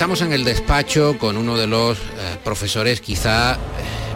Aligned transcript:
Estamos 0.00 0.22
en 0.22 0.32
el 0.32 0.44
despacho 0.44 1.18
con 1.18 1.36
uno 1.36 1.58
de 1.58 1.66
los 1.66 1.98
eh, 1.98 2.38
profesores 2.42 3.02
quizá 3.02 3.52
eh, 3.52 3.58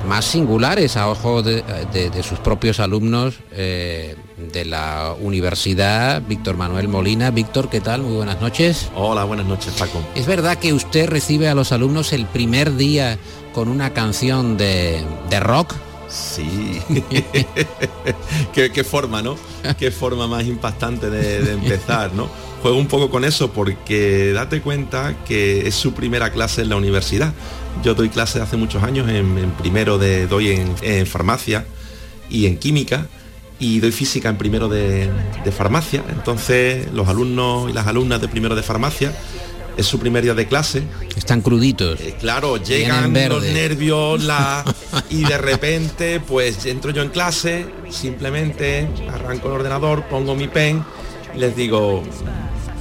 más 0.08 0.24
singulares 0.24 0.96
a 0.96 1.10
ojo 1.10 1.42
de, 1.42 2.22
sus 2.26 2.38
propios 2.38 2.80
alumnos 2.80 3.34
eh, 3.52 4.16
de 4.50 4.64
la 4.64 5.14
universidad, 5.20 6.22
Víctor 6.26 6.56
Manuel 6.56 6.88
Molina. 6.88 7.30
Víctor, 7.30 7.68
¿qué 7.68 7.82
tal? 7.82 8.00
Muy 8.00 8.16
buenas 8.16 8.40
noches. 8.40 8.88
Hola, 8.94 9.24
buenas 9.24 9.44
noches, 9.44 9.74
Paco. 9.74 10.02
¿Es 10.14 10.24
verdad 10.24 10.56
que 10.56 10.72
usted 10.72 11.06
recibe 11.06 11.50
a 11.50 11.54
los 11.54 11.70
alumnos 11.70 12.14
el 12.14 12.24
primer 12.24 12.76
día 12.76 13.18
con 13.52 13.68
una 13.68 13.92
canción 13.92 14.56
de, 14.56 15.04
rock? 15.38 15.74
Sí. 16.08 16.80
¿Qué, 18.54 18.84
forma, 18.84 19.20
¿no? 19.20 19.36
Qué 19.78 19.90
forma 19.90 20.26
más 20.28 20.46
impactante 20.46 21.10
de 21.10 21.52
empezar, 21.52 22.14
¿no? 22.14 22.30
Juego 22.64 22.78
un 22.78 22.86
poco 22.86 23.10
con 23.10 23.26
eso 23.26 23.52
porque 23.52 24.32
date 24.32 24.62
cuenta 24.62 25.14
que 25.26 25.68
es 25.68 25.74
su 25.74 25.92
primera 25.92 26.32
clase 26.32 26.62
en 26.62 26.70
la 26.70 26.76
universidad. 26.76 27.34
Yo 27.82 27.94
doy 27.94 28.08
clases 28.08 28.40
hace 28.40 28.56
muchos 28.56 28.82
años, 28.82 29.06
en, 29.10 29.50
primero 29.58 29.98
de, 29.98 30.26
doy 30.26 30.48
en, 30.80 31.06
farmacia 31.06 31.66
y 32.30 32.46
en 32.46 32.56
química 32.56 33.06
y 33.58 33.80
doy 33.80 33.92
física 33.92 34.30
en 34.30 34.38
primero 34.38 34.70
de, 34.70 35.10
farmacia. 35.54 36.02
Entonces 36.08 36.90
los 36.94 37.06
alumnos 37.06 37.68
y 37.68 37.74
las 37.74 37.86
alumnas 37.86 38.22
de 38.22 38.28
primero 38.28 38.54
de 38.54 38.62
farmacia 38.62 39.14
es 39.76 39.84
su 39.84 39.98
primer 39.98 40.22
día 40.22 40.32
de 40.32 40.46
clase. 40.46 40.84
Están 41.18 41.42
cruditos. 41.42 42.00
Eh, 42.00 42.16
claro, 42.18 42.56
llegan 42.56 43.12
los 43.28 43.42
nervios 43.42 44.24
la, 44.24 44.64
y 45.10 45.22
de 45.22 45.36
repente 45.36 46.18
pues 46.18 46.64
entro 46.64 46.92
yo 46.92 47.02
en 47.02 47.10
clase, 47.10 47.66
simplemente 47.90 48.88
arranco 49.12 49.48
el 49.48 49.54
ordenador, 49.56 50.04
pongo 50.08 50.34
mi 50.34 50.48
pen 50.48 50.82
y 51.34 51.40
les 51.40 51.54
digo, 51.54 52.02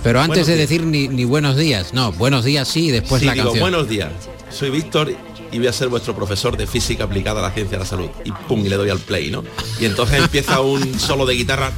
pero 0.04 0.22
antes 0.22 0.48
de 0.48 0.56
decir 0.56 0.86
ni, 0.86 1.26
buenos 1.26 1.56
días, 1.56 1.94
no, 1.94 2.12
buenos 2.12 2.44
días 2.44 2.68
sí, 2.68 2.92
después 2.92 3.24
la 3.24 3.34
digo, 3.34 3.56
Buenos 3.56 3.88
días, 3.88 4.12
soy 4.50 4.70
Víctor 4.70 5.16
y 5.54 5.60
voy 5.60 5.68
a 5.68 5.74
ser 5.74 5.88
vuestro 5.88 6.16
profesor 6.16 6.58
de 6.58 6.66
física 6.66 7.04
aplicada 7.04 7.40
a 7.40 7.44
la 7.44 7.52
ciencia 7.52 7.78
de 7.78 7.84
la 7.84 7.90
salud. 7.90 8.10
Y 8.26 8.32
pum, 8.32 8.66
y 8.66 8.70
le 8.70 8.76
doy 8.76 8.90
al 8.90 9.00
play, 9.00 9.30
¿no? 9.30 9.44
Y 9.80 9.86
entonces 9.86 10.20
empieza 10.20 10.60
un 10.62 11.00
solo 11.00 11.28
de 11.28 11.36
guitarra 11.36 11.72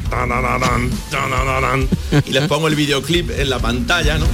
y 2.26 2.32
les 2.32 2.48
pongo 2.48 2.70
el 2.70 2.76
videoclip 2.76 3.32
en 3.32 3.50
la 3.50 3.60
pantalla, 3.60 4.18
¿no? 4.18 4.26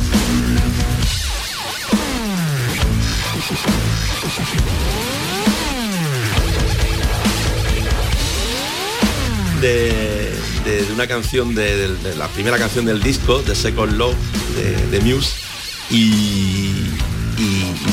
De 9.59 10.00
de, 10.86 10.94
una 10.94 11.08
canción 11.08 11.54
de, 11.56 11.96
la 12.18 12.28
primera 12.30 12.58
canción 12.58 12.86
del 12.86 13.02
disco, 13.02 13.42
de 13.42 13.56
Second 13.56 13.94
Love, 13.94 14.16
de, 14.92 15.00
Muse. 15.02 15.34
Y, 15.90 16.72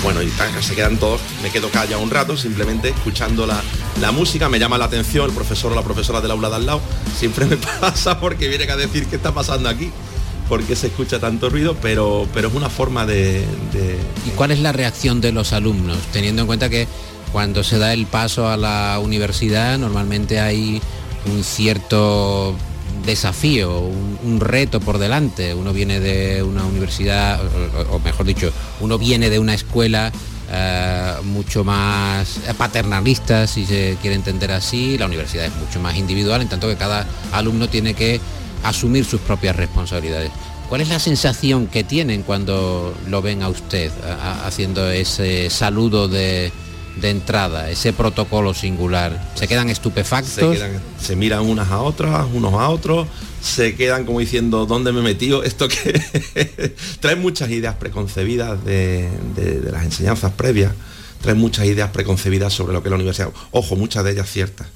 bueno, 0.03 0.23
y 0.23 0.31
se 0.61 0.75
quedan 0.75 0.99
todos, 0.99 1.21
me 1.43 1.51
quedo 1.51 1.71
callado 1.71 2.03
un 2.03 2.11
rato, 2.11 2.37
simplemente 2.37 2.91
escuchando 2.91 3.47
la, 3.47 4.13
música, 4.13 4.49
me 4.49 4.59
llama 4.59 4.79
la 4.79 4.87
atención 4.87 5.27
el 5.29 5.35
profesor 5.35 5.73
o 5.73 5.75
la 5.75 5.83
profesora 5.83 6.21
del 6.21 6.31
aula 6.31 6.49
de 6.49 6.57
al 6.57 6.67
lado, 6.67 6.81
siempre 7.17 7.47
me 7.47 7.57
pasa 7.81 8.21
porque 8.21 8.49
viene 8.49 8.71
a 8.71 8.77
decir 8.77 9.07
qué 9.07 9.17
está 9.17 9.33
pasando 9.33 9.69
aquí, 9.69 9.91
porque 10.49 10.77
se 10.77 10.89
escucha 10.89 11.19
tanto 11.19 11.51
ruido, 11.51 11.77
pero, 11.81 12.27
pero 12.33 12.49
es 12.49 12.55
una 12.55 12.71
forma 12.71 13.07
de... 13.07 13.45
¿Y 14.27 14.31
cuál 14.31 14.51
es 14.51 14.61
la 14.61 14.73
reacción 14.73 15.21
de 15.21 15.33
los 15.33 15.53
alumnos, 15.53 15.99
teniendo 16.13 16.43
en 16.43 16.47
cuenta 16.47 16.69
que 16.69 16.87
cuando 17.33 17.63
se 17.63 17.79
da 17.79 17.93
el 17.93 18.07
paso 18.07 18.49
a 18.49 18.57
la 18.57 18.99
universidad 19.03 19.79
normalmente 19.79 20.41
hay 20.41 20.81
un 21.27 21.45
cierto 21.45 22.55
desafío, 23.09 23.81
un, 23.81 24.39
reto 24.39 24.81
por 24.81 24.99
delante. 24.99 25.55
Uno 25.55 25.73
viene 25.73 25.99
de 25.99 26.43
una 26.43 26.65
universidad, 26.65 27.41
o, 27.91 27.99
mejor 27.99 28.27
dicho, 28.27 28.53
uno 28.81 28.99
viene 28.99 29.31
de 29.31 29.39
una 29.39 29.55
escuela 29.55 30.13
eh, 30.53 31.15
mucho 31.25 31.65
más 31.65 32.39
paternalista, 32.57 33.47
si 33.47 33.65
se 33.65 33.97
quiere 34.01 34.15
entender 34.15 34.53
así. 34.53 34.99
La 34.99 35.07
universidad 35.07 35.47
es 35.47 35.57
mucho 35.57 35.81
más 35.81 35.97
individual, 35.97 36.43
en 36.43 36.49
tanto 36.49 36.69
que 36.69 36.77
cada 36.77 37.07
alumno 37.33 37.69
tiene 37.69 37.95
que 37.95 38.21
asumir 38.63 39.05
sus 39.05 39.21
propias 39.23 39.57
responsabilidades. 39.57 40.31
¿Cuál 40.69 40.83
es 40.83 40.91
la 40.91 40.99
sensación 40.99 41.67
que 41.67 41.83
tienen 41.83 42.23
cuando 42.23 42.95
lo 43.07 43.23
ven 43.23 43.43
a 43.43 43.49
usted 43.49 43.91
haciendo 44.45 44.91
ese 44.91 45.49
saludo 45.49 46.09
de, 46.09 46.53
de 47.01 47.11
entrada, 47.11 47.71
ese 47.71 47.93
protocolo 47.93 48.55
singular? 48.55 49.33
¿Se 49.35 49.49
quedan 49.49 49.69
estupefactos? 49.69 50.59
Se, 51.01 51.17
miran 51.17 51.43
unas 51.47 51.71
a 51.71 51.81
otras, 51.81 52.27
unos 52.33 52.55
a 52.55 52.69
otros, 52.69 53.07
se 53.43 53.75
quedan 53.75 54.05
como 54.05 54.21
diciendo, 54.21 54.67
¿dónde 54.67 54.93
me 54.93 55.01
he 55.01 55.03
metido? 55.03 55.43
Esto 55.43 55.69
que 55.69 56.01
trae 57.01 57.17
muchas 57.17 57.51
ideas 57.51 57.77
preconcebidas 57.77 58.65
de, 58.65 59.09
de, 59.35 59.71
las 59.71 59.85
enseñanzas 59.85 60.33
previas, 60.33 60.73
trae 61.23 61.35
muchas 61.35 61.67
ideas 61.67 61.91
preconcebidas 61.91 62.53
sobre 62.53 62.73
lo 62.73 62.83
que 62.83 62.89
es 62.89 62.91
la 62.91 62.97
universidad. 62.97 63.31
Ojo, 63.51 63.77
muchas 63.77 64.05
de 64.05 64.13
ellas 64.13 64.31
ciertas 64.31 64.67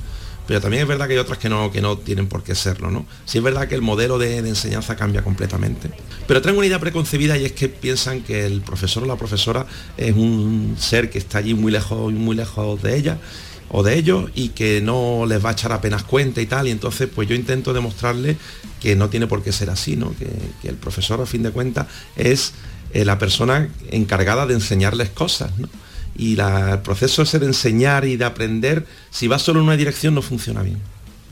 pero 0.47 0.61
también 0.61 0.83
es 0.83 0.89
verdad 0.89 1.07
que 1.07 1.15
hay 1.15 1.19
otras 1.19 1.39
que 1.39 1.49
no, 1.49 1.71
que 1.71 1.81
no 1.81 1.97
tienen 1.99 2.27
por 2.27 2.43
qué 2.43 2.55
serlo, 2.55 2.91
¿no? 2.91 3.07
Sí 3.25 3.39
es 3.39 3.45
verdad 3.45 3.69
que 3.69 3.75
el 3.75 3.83
modelo 3.83 4.19
de, 4.19 4.39
enseñanza 4.39 4.97
cambia 4.97 5.23
completamente. 5.23 5.91
Pero 6.27 6.43
tengo 6.43 6.59
una 6.59 6.67
idea 6.67 6.81
preconcebida 6.81 7.37
y 7.39 7.45
es 7.45 7.53
que 7.53 7.69
piensan 7.69 8.23
que 8.23 8.45
el 8.45 8.61
profesor 8.61 9.05
o 9.05 9.07
la 9.07 9.17
profesora 9.17 9.67
es 9.97 10.15
un 10.15 10.77
ser 10.79 11.11
que 11.11 11.19
está 11.19 11.39
allí 11.39 11.55
muy 11.55 11.71
lejos, 11.71 12.13
muy 12.13 12.35
lejos 12.35 12.83
de 12.83 12.97
ella 12.97 13.19
o 13.71 13.83
de 13.83 13.97
ellos 13.97 14.31
y 14.35 14.51
que 14.51 14.81
no 14.83 15.25
les 15.27 15.45
va 15.45 15.51
a 15.51 15.53
echar 15.53 15.73
apenas 15.73 16.03
cuenta 16.03 16.41
y 16.41 16.47
tal. 16.47 16.67
Y 16.67 16.71
entonces 16.73 17.09
pues 17.15 17.29
yo 17.29 17.35
intento 17.35 17.73
demostrarle 17.73 18.37
que 18.81 18.97
no 18.97 19.09
tiene 19.09 19.29
por 19.29 19.43
qué 19.43 19.53
ser 19.53 19.71
así, 19.71 19.97
¿no? 19.97 20.13
Que, 20.17 20.29
el 20.69 20.75
profesor 20.77 21.21
a 21.21 21.27
fin 21.27 21.43
de 21.43 21.51
cuentas 21.51 21.87
es 22.17 22.53
eh, 22.93 23.05
la 23.05 23.19
persona 23.19 23.69
encargada 23.91 24.47
de 24.47 24.55
enseñarles 24.55 25.11
cosas, 25.11 25.57
¿no? 25.59 25.69
Y 26.17 26.39
el 26.39 26.81
proceso 26.81 27.23
ese 27.23 27.39
de 27.39 27.47
enseñar 27.47 28.05
y 28.05 28.17
de 28.17 28.25
aprender, 28.25 28.87
si 29.11 29.29
va 29.29 29.39
solo 29.39 29.61
en 29.61 29.67
una 29.67 29.77
dirección 29.77 30.15
no 30.15 30.23
funciona 30.23 30.63
bien. 30.63 30.79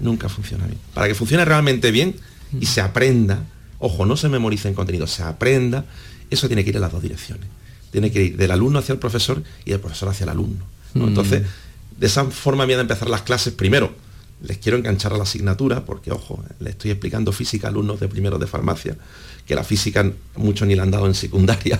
Nunca 0.00 0.28
funciona 0.28 0.66
bien. 0.66 0.78
Para 0.94 1.06
que 1.08 1.14
funcione 1.14 1.44
realmente 1.44 1.90
bien 1.90 2.16
y 2.58 2.66
se 2.66 2.80
aprenda, 2.80 3.44
ojo, 3.78 4.06
no 4.06 4.16
se 4.16 4.28
memorice 4.28 4.68
en 4.68 4.74
contenido, 4.74 5.06
se 5.06 5.22
aprenda, 5.22 5.84
eso 6.30 6.46
tiene 6.46 6.64
que 6.64 6.70
ir 6.70 6.76
en 6.76 6.82
las 6.82 6.92
dos 6.92 7.02
direcciones. 7.02 7.46
Tiene 7.90 8.10
que 8.10 8.22
ir 8.22 8.36
del 8.36 8.50
alumno 8.50 8.78
hacia 8.78 8.94
el 8.94 8.98
profesor 8.98 9.42
y 9.64 9.70
del 9.70 9.80
profesor 9.80 10.08
hacia 10.08 10.24
el 10.24 10.30
alumno. 10.30 10.64
Mm. 10.94 11.02
Entonces, 11.02 11.42
de 11.98 12.06
esa 12.06 12.24
forma 12.24 12.66
mía 12.66 12.76
de 12.76 12.82
empezar 12.82 13.10
las 13.10 13.22
clases, 13.22 13.52
primero, 13.52 13.92
les 14.42 14.56
quiero 14.56 14.78
enganchar 14.78 15.12
a 15.12 15.18
la 15.18 15.24
asignatura, 15.24 15.84
porque 15.84 16.12
ojo, 16.12 16.42
le 16.60 16.70
estoy 16.70 16.92
explicando 16.92 17.32
física 17.32 17.66
a 17.66 17.70
alumnos 17.70 18.00
de 18.00 18.08
primero 18.08 18.38
de 18.38 18.46
farmacia, 18.46 18.96
que 19.44 19.54
la 19.54 19.64
física 19.64 20.10
mucho 20.36 20.64
ni 20.64 20.74
la 20.74 20.84
han 20.84 20.90
dado 20.90 21.06
en 21.06 21.14
secundaria 21.14 21.78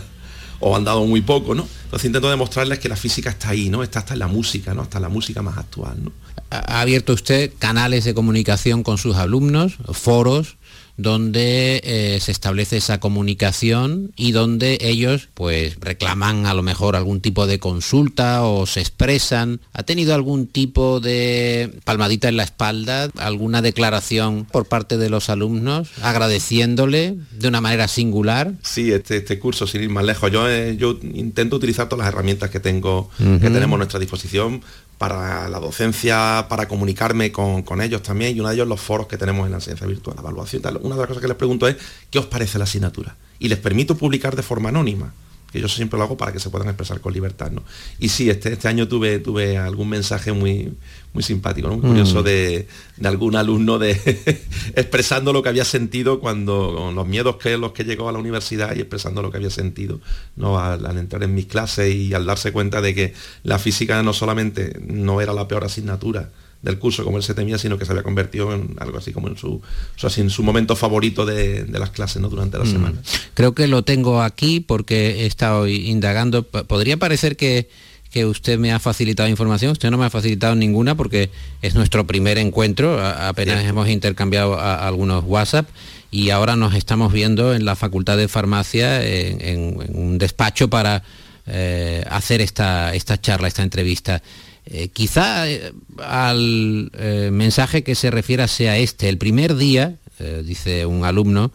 o 0.60 0.76
han 0.76 0.84
dado 0.84 1.04
muy 1.06 1.22
poco, 1.22 1.54
¿no? 1.54 1.66
Entonces 1.84 2.06
intento 2.06 2.30
demostrarles 2.30 2.78
que 2.78 2.88
la 2.88 2.96
física 2.96 3.30
está 3.30 3.50
ahí, 3.50 3.68
¿no? 3.68 3.82
Está 3.82 4.00
hasta 4.00 4.12
en 4.12 4.20
la 4.20 4.28
música, 4.28 4.74
¿no? 4.74 4.82
Hasta 4.82 5.00
la 5.00 5.08
música 5.08 5.42
más 5.42 5.58
actual, 5.58 6.04
¿no? 6.04 6.12
¿Ha 6.50 6.80
abierto 6.80 7.12
usted 7.12 7.52
canales 7.58 8.04
de 8.04 8.14
comunicación 8.14 8.82
con 8.82 8.98
sus 8.98 9.16
alumnos, 9.16 9.74
foros, 9.92 10.56
donde 10.96 11.80
eh, 11.82 12.18
se 12.20 12.30
establece 12.30 12.76
esa 12.76 13.00
comunicación 13.00 14.12
y 14.16 14.32
donde 14.32 14.78
ellos 14.82 15.28
pues 15.32 15.76
reclaman 15.80 16.44
a 16.44 16.52
lo 16.52 16.62
mejor 16.62 16.94
algún 16.94 17.20
tipo 17.20 17.46
de 17.46 17.58
consulta 17.58 18.42
o 18.44 18.66
se 18.66 18.80
expresan. 18.80 19.60
¿Ha 19.72 19.82
tenido 19.82 20.14
algún 20.14 20.46
tipo 20.46 21.00
de 21.00 21.78
palmadita 21.84 22.28
en 22.28 22.36
la 22.36 22.44
espalda, 22.44 23.08
alguna 23.16 23.62
declaración 23.62 24.46
por 24.50 24.66
parte 24.66 24.98
de 24.98 25.08
los 25.08 25.30
alumnos 25.30 25.88
agradeciéndole 26.02 27.16
de 27.32 27.48
una 27.48 27.62
manera 27.62 27.88
singular? 27.88 28.52
Sí, 28.62 28.92
este, 28.92 29.18
este 29.18 29.38
curso, 29.38 29.66
sin 29.66 29.82
ir 29.82 29.88
más 29.88 30.04
lejos, 30.04 30.30
yo, 30.30 30.48
eh, 30.50 30.76
yo 30.76 30.98
intento 31.14 31.56
utilizar 31.56 31.88
todas 31.88 32.04
las 32.04 32.12
herramientas 32.12 32.50
que 32.50 32.60
tengo, 32.60 33.10
que 33.18 33.50
tenemos 33.50 33.76
a 33.76 33.78
nuestra 33.78 33.98
disposición 33.98 34.62
para 35.00 35.48
la 35.48 35.58
docencia, 35.58 36.44
para 36.50 36.68
comunicarme 36.68 37.32
con, 37.32 37.80
ellos 37.80 38.02
también, 38.02 38.36
y 38.36 38.40
uno 38.40 38.50
de 38.50 38.56
ellos 38.56 38.68
los 38.68 38.82
foros 38.82 39.06
que 39.06 39.16
tenemos 39.16 39.46
en 39.46 39.52
la 39.52 39.56
enseñanza 39.56 39.86
virtual, 39.86 40.14
la 40.16 40.20
evaluación. 40.20 40.60
Tal. 40.60 40.76
Una 40.82 40.94
de 40.94 41.00
las 41.00 41.08
cosas 41.08 41.22
que 41.22 41.28
les 41.28 41.38
pregunto 41.38 41.66
es, 41.66 41.76
¿qué 42.10 42.18
os 42.18 42.26
parece 42.26 42.58
la 42.58 42.64
asignatura? 42.64 43.16
Y 43.38 43.48
les 43.48 43.58
permito 43.58 43.96
publicar 43.96 44.36
de 44.36 44.42
forma 44.42 44.68
anónima 44.68 45.14
que 45.52 45.60
yo 45.60 45.68
siempre 45.68 45.98
lo 45.98 46.04
hago 46.04 46.16
para 46.16 46.32
que 46.32 46.40
se 46.40 46.50
puedan 46.50 46.68
expresar 46.68 47.00
con 47.00 47.12
libertad. 47.12 47.50
¿no? 47.50 47.62
Y 47.98 48.08
sí, 48.08 48.30
este, 48.30 48.52
este 48.52 48.68
año 48.68 48.88
tuve, 48.88 49.18
tuve 49.18 49.58
algún 49.58 49.88
mensaje 49.88 50.32
muy, 50.32 50.72
muy 51.12 51.22
simpático, 51.22 51.68
¿no? 51.68 51.80
curioso 51.80 52.20
mm. 52.20 52.24
de, 52.24 52.68
algún 53.04 53.36
alumno 53.36 53.78
de 53.78 53.92
expresando 54.76 55.32
lo 55.32 55.42
que 55.42 55.48
había 55.48 55.64
sentido 55.64 56.20
cuando, 56.20 56.74
con 56.76 56.94
los 56.94 57.06
miedos 57.06 57.36
que 57.36 57.56
los 57.56 57.72
que 57.72 57.84
llegó 57.84 58.08
a 58.08 58.12
la 58.12 58.18
universidad 58.18 58.76
y 58.76 58.80
expresando 58.80 59.22
lo 59.22 59.30
que 59.30 59.38
había 59.38 59.50
sentido 59.50 60.00
¿no? 60.36 60.58
al, 60.58 60.84
entrar 60.96 61.22
en 61.22 61.34
mis 61.34 61.46
clases 61.46 61.94
y 61.94 62.14
al 62.14 62.26
darse 62.26 62.52
cuenta 62.52 62.80
de 62.80 62.94
que 62.94 63.14
la 63.42 63.58
física 63.58 64.02
no 64.02 64.12
solamente 64.12 64.78
no 64.86 65.20
era 65.20 65.32
la 65.32 65.48
peor 65.48 65.64
asignatura, 65.64 66.30
del 66.62 66.78
curso 66.78 67.04
como 67.04 67.16
él 67.16 67.22
se 67.22 67.34
temía, 67.34 67.58
sino 67.58 67.78
que 67.78 67.84
se 67.84 67.92
había 67.92 68.02
convertido 68.02 68.52
en 68.54 68.76
algo 68.78 68.98
así 68.98 69.12
como 69.12 69.28
en 69.28 69.36
su, 69.36 69.62
así, 70.02 70.20
en 70.20 70.30
su 70.30 70.42
momento 70.42 70.76
favorito 70.76 71.24
de, 71.24 71.66
las 71.70 71.90
clases 71.90 72.20
¿no? 72.20 72.28
durante 72.28 72.58
la 72.58 72.64
mm. 72.64 72.70
semana. 72.70 73.02
Creo 73.34 73.54
que 73.54 73.66
lo 73.66 73.82
tengo 73.82 74.22
aquí 74.22 74.60
porque 74.60 75.22
he 75.22 75.26
estado 75.26 75.66
indagando. 75.66 76.42
Podría 76.42 76.98
parecer 76.98 77.36
que, 77.36 77.68
que 78.10 78.26
usted 78.26 78.58
me 78.58 78.72
ha 78.72 78.78
facilitado 78.78 79.28
información, 79.28 79.72
usted 79.72 79.90
no 79.90 79.96
me 79.96 80.04
ha 80.04 80.10
facilitado 80.10 80.54
ninguna 80.54 80.96
porque 80.96 81.30
es 81.62 81.74
nuestro 81.74 82.06
primer 82.06 82.38
encuentro, 82.38 83.00
apenas 83.04 83.64
hemos 83.64 83.88
intercambiado 83.88 84.60
algunos 84.60 85.24
WhatsApp 85.24 85.68
y 86.10 86.30
ahora 86.30 86.56
nos 86.56 86.74
estamos 86.74 87.12
viendo 87.12 87.54
en 87.54 87.64
la 87.64 87.76
Facultad 87.76 88.16
de 88.16 88.26
Farmacia 88.26 89.02
en, 89.02 89.78
un 89.94 90.18
despacho 90.18 90.68
para 90.68 91.04
eh, 91.52 92.04
hacer 92.08 92.40
esta, 92.40 92.94
esta 92.94 93.20
charla, 93.20 93.48
esta 93.48 93.64
entrevista. 93.64 94.22
Eh, 94.66 94.88
quizá 94.88 95.48
eh, 95.48 95.72
al 95.98 96.92
mensaje 97.32 97.82
que 97.82 97.96
se 97.96 98.12
refiera 98.12 98.46
sea 98.46 98.76
este. 98.76 99.08
El 99.08 99.18
primer 99.18 99.56
día, 99.56 99.96
dice 100.44 100.84
un 100.86 101.04
alumno, 101.04 101.50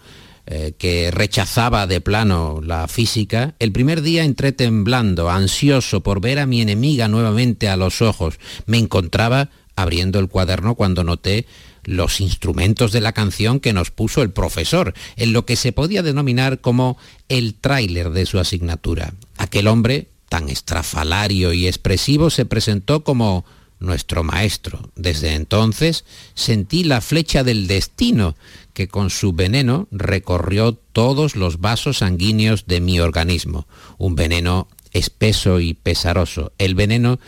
que 0.77 1.11
rechazaba 1.11 1.87
de 1.87 2.01
plano 2.01 2.61
la 2.63 2.87
física, 2.87 3.55
el 3.59 3.71
primer 3.71 4.01
día 4.01 4.23
entré 4.23 4.51
temblando, 4.51 5.29
ansioso 5.29 6.01
por 6.01 6.19
ver 6.19 6.39
a 6.39 6.45
mi 6.45 6.61
enemiga 6.61 7.07
nuevamente 7.07 7.69
a 7.69 7.77
los 7.77 8.01
ojos. 8.01 8.39
Me 8.65 8.77
encontraba 8.77 9.49
abriendo 9.75 10.19
el 10.19 10.27
cuaderno 10.27 10.75
cuando 10.75 11.03
noté 11.03 11.45
los 11.85 12.19
instrumentos 12.19 12.91
de 12.91 13.01
la 13.01 13.13
canción 13.13 13.59
que 13.59 13.73
nos 13.73 13.91
puso 13.91 14.21
el 14.21 14.31
profesor, 14.31 14.93
en 15.15 15.33
lo 15.33 15.45
que 15.45 15.55
se 15.55 15.71
podía 15.71 16.03
denominar 16.03 16.59
como 16.59 16.97
el 17.29 17.55
tráiler 17.55 18.09
de 18.11 18.25
su 18.25 18.39
asignatura. 18.39 19.13
Aquel 19.37 19.67
hombre, 19.67 20.09
tan 20.29 20.49
estrafalario 20.49 21.53
y 21.53 21.67
expresivo, 21.67 22.29
se 22.29 22.45
presentó 22.45 23.03
como 23.03 23.45
nuestro 23.79 24.23
maestro. 24.23 24.91
Desde 24.95 25.33
entonces 25.33 26.05
sentí 26.33 26.83
la 26.83 27.01
flecha 27.01 27.43
del 27.43 27.67
destino 27.67 28.35
que 28.73 28.87
con 28.87 29.09
su 29.09 29.33
veneno 29.33 29.87
recorrió 29.91 30.73
todos 30.73 31.35
los 31.35 31.59
vasos 31.59 31.99
sanguíneos 31.99 32.65
de 32.67 32.81
mi 32.81 32.99
organismo, 32.99 33.67
un 33.97 34.15
veneno 34.15 34.67
espeso 34.91 35.59
y 35.59 35.73
pesaroso, 35.73 36.51
el 36.57 36.75
veneno 36.75 37.19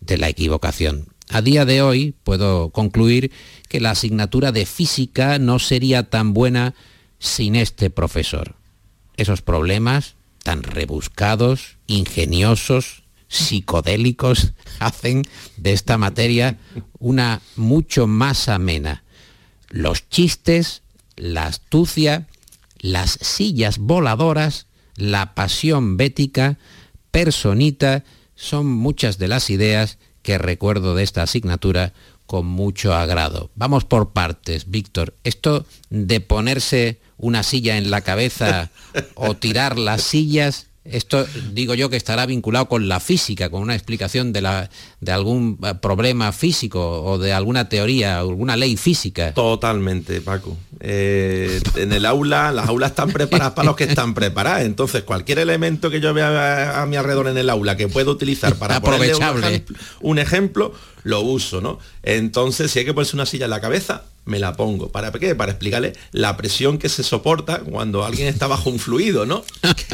de 0.00 0.18
la 0.18 0.28
equivocación. 0.28 1.06
A 1.30 1.42
día 1.42 1.64
de 1.64 1.82
hoy 1.82 2.14
puedo 2.22 2.70
concluir 2.70 3.32
que 3.68 3.80
la 3.80 3.90
asignatura 3.90 4.52
de 4.52 4.64
física 4.64 5.38
no 5.38 5.58
sería 5.58 6.04
tan 6.04 6.32
buena 6.32 6.74
sin 7.18 7.56
este 7.56 7.90
profesor. 7.90 8.54
Esos 9.16 9.42
problemas 9.42 10.14
tan 10.42 10.62
rebuscados, 10.62 11.78
ingeniosos, 11.88 13.02
psicodélicos, 13.28 14.52
hacen 14.78 15.22
de 15.56 15.72
esta 15.72 15.98
materia 15.98 16.58
una 16.98 17.42
mucho 17.56 18.06
más 18.06 18.48
amena. 18.48 19.02
Los 19.68 20.08
chistes, 20.08 20.82
la 21.16 21.46
astucia, 21.46 22.28
las 22.78 23.18
sillas 23.20 23.78
voladoras, 23.78 24.68
la 24.94 25.34
pasión 25.34 25.96
bética, 25.96 26.58
personita, 27.10 28.04
son 28.36 28.66
muchas 28.66 29.18
de 29.18 29.28
las 29.28 29.50
ideas 29.50 29.98
que 30.26 30.38
recuerdo 30.38 30.96
de 30.96 31.04
esta 31.04 31.22
asignatura 31.22 31.92
con 32.26 32.46
mucho 32.46 32.92
agrado. 32.92 33.52
Vamos 33.54 33.84
por 33.84 34.10
partes, 34.10 34.68
Víctor. 34.68 35.14
Esto 35.22 35.64
de 35.88 36.20
ponerse 36.20 36.98
una 37.16 37.44
silla 37.44 37.78
en 37.78 37.92
la 37.92 38.00
cabeza 38.00 38.72
o 39.14 39.36
tirar 39.36 39.78
las 39.78 40.02
sillas 40.02 40.66
esto 40.90 41.26
digo 41.52 41.74
yo 41.74 41.90
que 41.90 41.96
estará 41.96 42.26
vinculado 42.26 42.68
con 42.68 42.88
la 42.88 43.00
física, 43.00 43.50
con 43.50 43.62
una 43.62 43.74
explicación 43.74 44.32
de, 44.32 44.40
la, 44.42 44.70
de 45.00 45.12
algún 45.12 45.58
eh, 45.62 45.74
problema 45.74 46.32
físico 46.32 47.02
o 47.02 47.18
de 47.18 47.32
alguna 47.32 47.68
teoría, 47.68 48.18
alguna 48.18 48.56
ley 48.56 48.76
física. 48.76 49.34
Totalmente, 49.34 50.20
Paco. 50.20 50.56
Eh, 50.80 51.60
en 51.76 51.92
el 51.92 52.04
aula, 52.06 52.52
las 52.52 52.68
aulas 52.68 52.90
están 52.90 53.10
preparadas 53.10 53.54
para 53.54 53.66
los 53.66 53.76
que 53.76 53.84
están 53.84 54.14
preparadas. 54.14 54.64
Entonces, 54.64 55.02
cualquier 55.02 55.38
elemento 55.38 55.90
que 55.90 56.00
yo 56.00 56.12
vea 56.14 56.80
a, 56.80 56.86
mi 56.86 56.96
alrededor 56.96 57.28
en 57.28 57.38
el 57.38 57.50
aula 57.50 57.76
que 57.76 57.88
puedo 57.88 58.12
utilizar 58.12 58.56
para 58.56 58.76
Aprovechable. 58.76 59.64
un 60.00 60.18
ejemplo, 60.18 60.72
lo 61.02 61.20
uso, 61.20 61.60
¿no? 61.60 61.78
Entonces, 62.02 62.70
si 62.70 62.80
hay 62.80 62.84
que 62.84 62.94
ponerse 62.94 63.16
una 63.16 63.26
silla 63.26 63.44
en 63.44 63.50
la 63.50 63.60
cabeza, 63.60 64.04
me 64.26 64.38
la 64.38 64.54
pongo. 64.54 64.90
¿Para 64.90 65.10
qué? 65.12 65.34
Para 65.34 65.52
explicarle 65.52 65.94
la 66.12 66.36
presión 66.36 66.78
que 66.78 66.90
se 66.90 67.02
soporta 67.02 67.60
cuando 67.60 68.04
alguien 68.04 68.28
está 68.28 68.46
bajo 68.46 68.68
un 68.68 68.78
fluido, 68.78 69.24
¿no? 69.24 69.44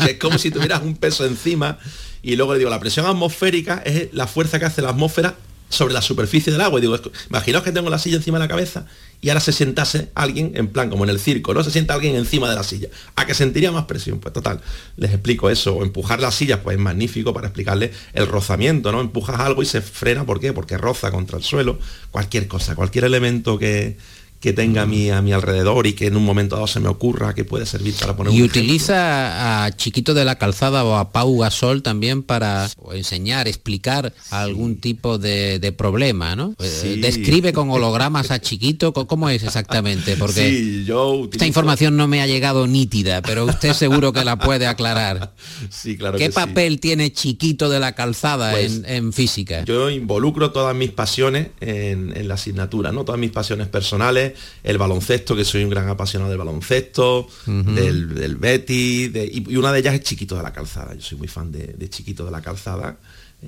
es 0.08 0.18
como 0.18 0.38
si 0.38 0.50
tuvieras 0.50 0.82
un 0.82 0.96
peso 0.96 1.24
encima. 1.24 1.78
Y 2.22 2.36
luego 2.36 2.54
le 2.54 2.58
digo, 2.58 2.70
la 2.70 2.80
presión 2.80 3.06
atmosférica 3.06 3.82
es 3.84 4.08
la 4.12 4.26
fuerza 4.26 4.58
que 4.58 4.64
hace 4.64 4.82
la 4.82 4.90
atmósfera 4.90 5.36
sobre 5.68 5.94
la 5.94 6.02
superficie 6.02 6.52
del 6.52 6.60
agua. 6.60 6.78
Y 6.78 6.82
digo, 6.82 6.98
imaginaos 7.30 7.64
que 7.64 7.72
tengo 7.72 7.90
la 7.90 7.98
silla 7.98 8.16
encima 8.16 8.38
de 8.38 8.44
la 8.44 8.48
cabeza 8.48 8.86
y 9.20 9.28
ahora 9.28 9.40
se 9.40 9.52
sentase 9.52 10.10
alguien, 10.14 10.52
en 10.54 10.68
plan, 10.68 10.90
como 10.90 11.04
en 11.04 11.10
el 11.10 11.18
circo, 11.18 11.54
¿no? 11.54 11.62
Se 11.62 11.70
sienta 11.70 11.94
alguien 11.94 12.16
encima 12.16 12.48
de 12.48 12.56
la 12.56 12.62
silla. 12.62 12.88
¿A 13.16 13.24
que 13.26 13.34
sentiría 13.34 13.70
más 13.70 13.84
presión? 13.84 14.18
Pues 14.18 14.32
total, 14.32 14.60
les 14.96 15.12
explico 15.12 15.48
eso. 15.48 15.76
O 15.76 15.82
empujar 15.82 16.20
la 16.20 16.30
silla, 16.30 16.62
pues 16.62 16.76
es 16.76 16.82
magnífico 16.82 17.32
para 17.32 17.48
explicarle 17.48 17.92
el 18.14 18.26
rozamiento, 18.26 18.92
¿no? 18.92 19.00
Empujas 19.00 19.40
algo 19.40 19.62
y 19.62 19.66
se 19.66 19.80
frena, 19.80 20.24
¿por 20.24 20.40
qué? 20.40 20.52
Porque 20.52 20.76
roza 20.76 21.10
contra 21.10 21.38
el 21.38 21.44
suelo. 21.44 21.78
Cualquier 22.10 22.48
cosa, 22.48 22.74
cualquier 22.74 23.04
elemento 23.04 23.58
que, 23.58 23.96
que 24.42 24.52
tenga 24.52 24.82
a 24.82 24.86
mi, 24.86 25.08
a 25.08 25.22
mi 25.22 25.32
alrededor 25.32 25.86
y 25.86 25.92
que 25.92 26.08
en 26.08 26.16
un 26.16 26.24
momento 26.24 26.56
dado 26.56 26.66
se 26.66 26.80
me 26.80 26.88
ocurra 26.88 27.32
que 27.32 27.44
puede 27.44 27.64
servir 27.64 27.94
para 27.94 28.16
poner 28.16 28.34
y 28.34 28.42
utiliza 28.42 29.64
a 29.64 29.70
Chiquito 29.70 30.14
de 30.14 30.24
la 30.24 30.36
Calzada 30.36 30.82
o 30.84 30.96
a 30.96 31.12
Pau 31.12 31.38
Gasol 31.38 31.84
también 31.84 32.24
para 32.24 32.68
enseñar, 32.92 33.46
explicar 33.46 34.12
algún 34.30 34.80
tipo 34.80 35.18
de, 35.18 35.72
problema, 35.78 36.34
¿no? 36.34 36.56
Eh, 36.58 36.98
describe 37.00 37.52
con 37.52 37.70
hologramas 37.70 38.32
a 38.32 38.40
Chiquito, 38.40 38.92
¿cómo 38.92 39.28
es 39.30 39.44
exactamente? 39.44 40.16
Porque 40.16 40.82
yo 40.84 41.28
esta 41.30 41.46
información 41.46 41.96
no 41.96 42.08
me 42.08 42.20
ha 42.20 42.26
llegado 42.26 42.66
nítida, 42.66 43.22
pero 43.22 43.44
usted 43.44 43.74
seguro 43.74 44.12
que 44.12 44.24
la 44.24 44.38
puede 44.38 44.66
aclarar. 44.66 45.34
Sí, 45.70 45.96
claro. 45.96 46.18
¿Qué 46.18 46.30
papel 46.30 46.80
tiene 46.80 47.12
Chiquito 47.12 47.68
de 47.68 47.78
la 47.78 47.94
Calzada 47.94 48.52
pues 48.52 48.82
en, 48.84 49.12
física? 49.12 49.64
Yo 49.64 49.90
involucro 49.90 50.50
todas 50.50 50.74
mis 50.74 50.90
pasiones 50.90 51.48
en, 51.60 52.16
en 52.16 52.28
la 52.28 52.34
asignatura, 52.34 52.92
¿no? 52.92 53.04
Todas 53.04 53.20
mis 53.20 53.30
pasiones 53.30 53.68
personales 53.68 54.31
el 54.62 54.78
baloncesto, 54.78 55.36
que 55.36 55.44
soy 55.44 55.64
un 55.64 55.70
gran 55.70 55.88
apasionado 55.88 56.30
del 56.30 56.38
baloncesto, 56.38 57.28
del, 57.46 58.14
del 58.14 58.36
Betty, 58.36 59.12
y, 59.14 59.56
una 59.56 59.72
de 59.72 59.80
ellas 59.80 59.94
es 59.94 60.02
Chiquito 60.02 60.36
de 60.36 60.42
la 60.42 60.52
Calzada. 60.52 60.94
Yo 60.94 61.00
soy 61.02 61.18
muy 61.18 61.28
fan 61.28 61.52
de, 61.52 61.66
de 61.66 61.90
Chiquito 61.90 62.24
de 62.24 62.30
la 62.30 62.40
Calzada 62.40 62.96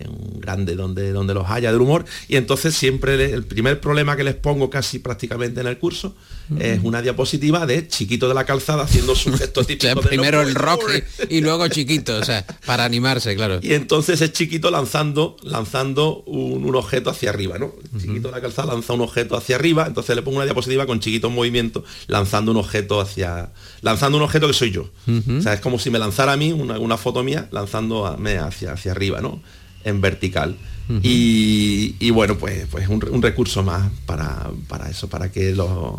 un 0.08 0.40
grande 0.40 0.74
donde, 0.74 1.12
donde 1.12 1.34
los 1.34 1.48
haya 1.48 1.70
del 1.72 1.80
humor. 1.80 2.04
Y 2.28 2.36
entonces 2.36 2.74
siempre 2.74 3.32
el 3.32 3.44
primer 3.44 3.80
problema 3.80 4.16
que 4.16 4.24
les 4.24 4.34
pongo 4.34 4.70
casi 4.70 4.98
prácticamente 4.98 5.60
en 5.60 5.66
el 5.66 5.78
curso 5.78 6.14
es 6.58 6.80
una 6.82 7.00
diapositiva 7.00 7.64
de 7.64 7.88
chiquito 7.88 8.28
de 8.28 8.34
la 8.34 8.44
calzada 8.44 8.84
haciendo 8.84 9.14
su 9.14 9.32
gesto 9.38 9.64
típico 9.64 10.00
primero 10.02 10.42
el 10.42 10.54
rock 10.54 10.90
y, 11.30 11.40
luego 11.40 11.66
chiquito 11.68 12.18
o 12.18 12.24
sea 12.24 12.44
para 12.66 12.84
animarse 12.84 13.34
claro. 13.34 13.60
Y 13.62 13.72
entonces 13.72 14.20
es 14.20 14.32
chiquito 14.32 14.70
lanzando 14.70 15.36
lanzando 15.42 16.22
un, 16.26 16.74
objeto 16.74 17.08
hacia 17.08 17.30
arriba 17.30 17.58
no 17.58 17.72
chiquito 17.98 18.28
de 18.28 18.32
la 18.32 18.40
calzada 18.40 18.74
lanza 18.74 18.92
un 18.92 19.00
objeto 19.02 19.36
hacia 19.36 19.56
arriba 19.56 19.86
entonces 19.86 20.16
le 20.16 20.22
pongo 20.22 20.38
una 20.38 20.44
diapositiva 20.44 20.86
con 20.86 21.00
chiquito 21.00 21.28
en 21.28 21.34
movimiento 21.34 21.84
lanzando 22.08 22.50
un 22.50 22.58
objeto 22.58 23.00
hacia 23.00 23.52
lanzando 23.80 24.18
un 24.18 24.24
objeto 24.24 24.46
que 24.46 24.52
soy 24.52 24.70
yo. 24.70 24.90
O 25.08 25.40
sea 25.40 25.54
es 25.54 25.60
como 25.60 25.78
si 25.78 25.90
me 25.90 25.98
lanzara 25.98 26.32
a 26.32 26.36
mí 26.36 26.52
una, 26.52 26.96
foto 26.98 27.22
mía 27.22 27.48
lanzando 27.52 28.06
hacia 28.06 28.72
hacia 28.72 28.92
arriba 28.92 29.20
no 29.20 29.40
en 29.84 30.00
vertical. 30.00 30.56
y, 31.02 32.10
bueno, 32.10 32.36
pues, 32.36 32.66
pues 32.70 32.88
un, 32.88 33.02
un 33.10 33.22
recurso 33.22 33.62
más 33.62 33.90
para, 34.04 34.50
para, 34.68 34.90
eso, 34.90 35.08
para 35.08 35.30
que 35.30 35.54
los, 35.54 35.94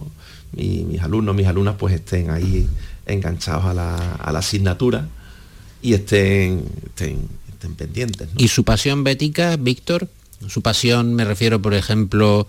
mis 0.56 1.02
alumnos, 1.02 1.36
mis 1.36 1.48
alumnas 1.48 1.76
pues 1.78 1.94
estén 1.96 2.30
ahí 2.30 2.68
enganchados 3.06 3.66
a 3.66 3.74
la, 3.74 4.16
a 4.16 4.32
la 4.32 4.40
asignatura 4.40 5.08
y 5.82 5.94
estén, 5.94 6.66
estén, 6.86 7.28
pendientes. 7.78 8.30
¿Y 8.38 8.48
su 8.48 8.64
pasión 8.64 9.04
bética, 9.04 9.56
Víctor? 9.58 10.08
Su 10.48 10.62
pasión, 10.62 11.16
me 11.16 11.26
refiero, 11.26 11.62
por 11.62 11.74
ejemplo, 11.74 12.48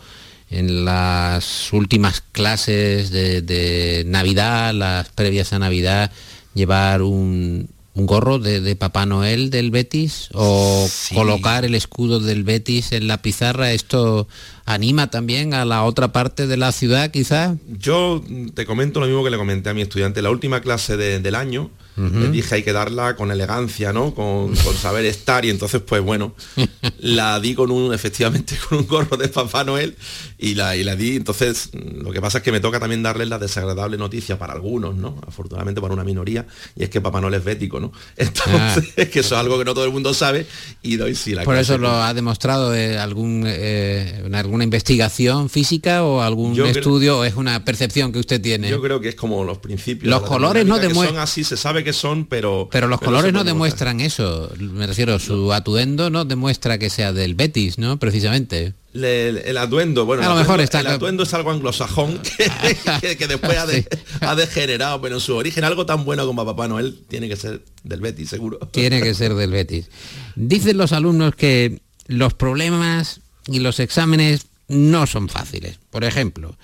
en 0.51 0.85
las 0.85 1.73
últimas 1.73 2.23
clases 2.33 3.11
de, 3.11 3.41
de 3.41 4.05
Navidad, 4.07 4.75
las 4.75 5.09
previas 5.09 5.55
a 5.55 5.59
Navidad, 5.59 6.13
llevar 6.55 7.01
un, 7.01 7.69
un 7.97 8.05
gorro 8.05 8.39
de, 8.39 8.77
Papá 8.77 9.07
Noel 9.07 9.49
del 9.49 9.71
Betis 9.71 10.29
o 10.35 10.87
colocar 11.15 11.65
el 11.65 11.75
escudo 11.75 12.21
del 12.21 12.45
Betis 12.45 12.93
en 12.93 13.09
la 13.09 13.23
pizarra, 13.23 13.73
esto 13.73 14.29
anima 14.67 15.11
también 15.11 15.55
a 15.55 15.65
la 15.65 15.83
otra 15.83 16.13
parte 16.13 16.47
de 16.47 16.59
la 16.59 16.73
ciudad 16.73 17.11
quizás. 17.11 17.57
Yo 17.67 18.23
te 18.55 18.67
comento 18.67 19.01
lo 19.01 19.07
mismo 19.07 19.25
que 19.25 19.31
le 19.31 19.39
comenté 19.39 19.71
a 19.71 19.75
mi 19.75 19.81
estudiante, 19.81 20.21
la 20.21 20.31
última 20.31 20.61
clase 20.61 20.99
del 20.99 21.35
año, 21.35 21.71
le 21.97 22.29
dije 22.29 22.57
hay 22.57 22.63
que 22.63 22.73
darla 22.73 23.17
con 23.17 23.31
elegancia, 23.31 23.93
¿no? 23.93 24.15
Con, 24.15 24.55
saber 24.57 25.07
estar 25.07 25.45
y 25.45 25.51
entonces 25.51 25.81
pues 25.81 26.03
bueno, 26.03 26.35
la 26.99 27.41
di 27.41 27.55
con 27.55 27.71
un, 27.71 27.95
efectivamente 27.95 28.57
con 28.69 28.79
un 28.79 28.87
gorro 28.87 29.17
de 29.17 29.29
Papá 29.29 29.65
Noel 29.65 29.97
y 30.39 30.55
la, 30.55 30.77
y 30.77 30.85
la 30.85 30.97
di, 30.97 31.17
entonces 31.17 31.71
lo 31.73 32.13
que 32.13 32.21
pasa 32.21 32.39
es 32.39 32.45
que 32.45 32.53
me 32.53 32.61
toca 32.61 32.79
también 32.79 33.03
darles 33.03 33.29
la 33.29 33.39
desagradable 33.39 33.97
noticia 33.97 34.39
para 34.39 34.53
algunos, 34.53 34.95
¿no? 34.95 35.21
Afortunadamente 35.27 35.81
para 35.81 35.95
una 35.95 36.05
minoría, 36.05 36.47
y 36.77 36.85
es 36.85 36.91
que 36.91 37.01
Papá 37.01 37.21
Noel 37.21 37.35
es 37.35 37.45
bético, 37.45 37.81
¿no? 37.81 37.93
Entonces, 38.17 38.85
ah. 38.89 38.93
es 38.97 39.09
que 39.09 39.21
eso 39.21 39.35
es 39.35 39.41
algo 39.41 39.59
que 39.59 39.65
no 39.65 39.75
todo 39.75 39.85
el 39.85 39.93
mundo 39.93 40.13
sabe 40.13 40.47
y 40.83 40.97
doy 40.97 41.15
sí 41.15 41.35
la 41.35 41.45
Por 41.45 41.57
eso 41.57 41.79
lo 41.79 41.91
ha 41.91 42.13
demostrado 42.15 42.73
algún, 43.01 43.45
eh, 43.47 44.29
alguna 44.33 44.65
investigación 44.65 45.49
física 45.49 46.05
o 46.05 46.21
algún 46.21 46.59
estudio 46.67 47.21
o 47.21 47.25
es 47.25 47.35
una 47.35 47.65
percepción 47.65 48.13
que 48.13 48.19
usted 48.19 48.41
tiene. 48.41 48.69
Yo 48.69 48.81
creo 48.81 49.01
que 49.01 49.11
es 49.11 49.15
como 49.15 49.45
los 49.45 49.59
principios. 49.59 50.11
Los 50.11 50.23
colores 50.23 50.67
no 50.67 50.79
demuestran. 50.79 51.23
así, 51.23 51.45
se 51.45 51.57
sabe 51.57 51.85
que 51.87 51.95
son, 51.95 52.27
pero. 52.27 52.69
Pero 52.71 52.87
los 52.89 53.01
colores 53.01 53.33
no 53.33 53.45
demuestran 53.45 54.01
eso. 54.03 54.53
Me 54.59 54.87
refiero, 54.87 55.19
su 55.19 55.53
atuendo 55.55 56.11
no 56.11 56.27
demuestra 56.27 56.77
que 56.77 56.91
sea 56.91 57.15
del 57.15 57.35
Betis, 57.35 57.79
¿no? 57.79 57.99
Precisamente. 57.99 58.75
el 58.93 59.57
atuendo, 59.57 60.05
bueno, 60.05 60.23
a 60.23 60.27
lo 60.27 60.33
el 60.33 60.39
mejor 60.41 60.55
atuendo, 60.61 60.65
está 60.65 60.81
el 60.81 60.87
atuendo 60.89 61.23
es 61.23 61.33
algo 61.35 61.51
anglosajón 61.51 62.19
que, 63.01 63.17
que 63.17 63.27
después 63.27 63.57
ha, 63.57 63.67
de- 63.67 63.83
Sí. 63.83 63.99
ha 64.21 64.35
degenerado, 64.35 65.01
pero 65.01 65.15
en 65.17 65.21
su 65.21 65.35
origen 65.35 65.65
algo 65.65 65.85
tan 65.87 66.05
bueno 66.05 66.27
como 66.27 66.45
Papá 66.45 66.67
Noel 66.69 67.01
tiene 67.09 67.29
que 67.29 67.37
ser 67.37 67.63
del 67.85 68.01
Betis, 68.01 68.29
seguro. 68.31 68.59
Tiene 68.73 69.01
que 69.03 69.15
ser 69.15 69.35
del 69.35 69.51
Betis. 69.51 69.89
Dicen 70.35 70.77
los 70.79 70.93
alumnos 70.93 71.35
que 71.35 71.81
los 72.07 72.35
problemas 72.35 73.21
y 73.49 73.61
los 73.61 73.81
exámenes 73.81 74.47
no 74.69 75.07
son 75.07 75.29
fáciles. 75.29 75.79
Por 75.91 76.03
ejemplo, 76.05 76.57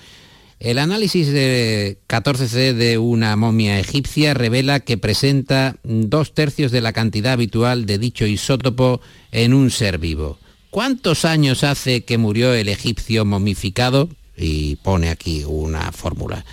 el 0.63 0.79
análisis 0.79 1.33
de 1.33 1.99
14C 2.07 2.73
de 2.73 2.97
una 2.97 3.35
momia 3.35 3.81
egipcia 3.81 4.33
revela 4.33 4.79
que 4.79 4.97
presenta 4.97 5.75
dos 5.83 6.35
tercios 6.35 6.71
de 6.71 6.81
la 6.81 6.93
cantidad 6.93 7.33
habitual 7.33 7.85
de 7.85 7.99
dicho 7.99 8.27
isótopo 8.27 9.01
en 9.33 9.55
un 9.55 9.73
ser 9.73 9.99
vivo. 9.99 10.39
¿Cuántos 10.71 11.25
años 11.25 11.65
hace 11.65 12.05
que 12.05 12.17
murió 12.17 12.55
el 12.55 12.69
egipcio 12.69 13.25
momificado? 13.25 14.09
Y 14.37 14.77
pone 14.77 15.11
aquí 15.11 15.43
una 15.45 15.91
fórmula. 15.91 16.45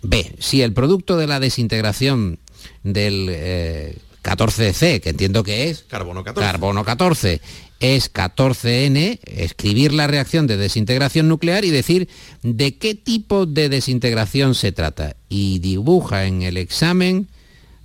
B. 0.00 0.34
Si 0.38 0.62
el 0.62 0.72
producto 0.72 1.18
de 1.18 1.26
la 1.26 1.38
desintegración 1.38 2.38
del 2.82 3.26
eh, 3.28 3.98
14C, 4.22 5.02
que 5.02 5.10
entiendo 5.10 5.44
que 5.44 5.68
es 5.68 5.82
Carbono 5.82 6.24
14. 6.24 6.50
carbono 6.50 6.84
14, 6.84 7.42
es 7.82 8.14
14N, 8.14 9.18
escribir 9.24 9.92
la 9.92 10.06
reacción 10.06 10.46
de 10.46 10.56
desintegración 10.56 11.26
nuclear 11.28 11.64
y 11.64 11.70
decir 11.70 12.08
de 12.42 12.78
qué 12.78 12.94
tipo 12.94 13.44
de 13.44 13.68
desintegración 13.68 14.54
se 14.54 14.70
trata. 14.70 15.16
Y 15.28 15.58
dibuja 15.58 16.26
en 16.26 16.42
el 16.42 16.58
examen 16.58 17.26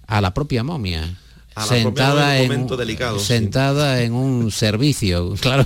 a 0.06 0.22
la 0.22 0.36
propia 0.36 0.63
momia. 0.63 1.18
A 1.58 1.66
la 1.66 1.82
propia 1.82 2.10
momia 2.10 2.38
en 2.38 2.42
un 2.44 2.48
momento 2.50 2.78
delicado, 2.78 3.20
sí. 3.20 3.26
sentada 3.26 4.02
en 4.04 4.14
un 4.14 4.52
servicio, 4.52 5.34
claro, 5.42 5.66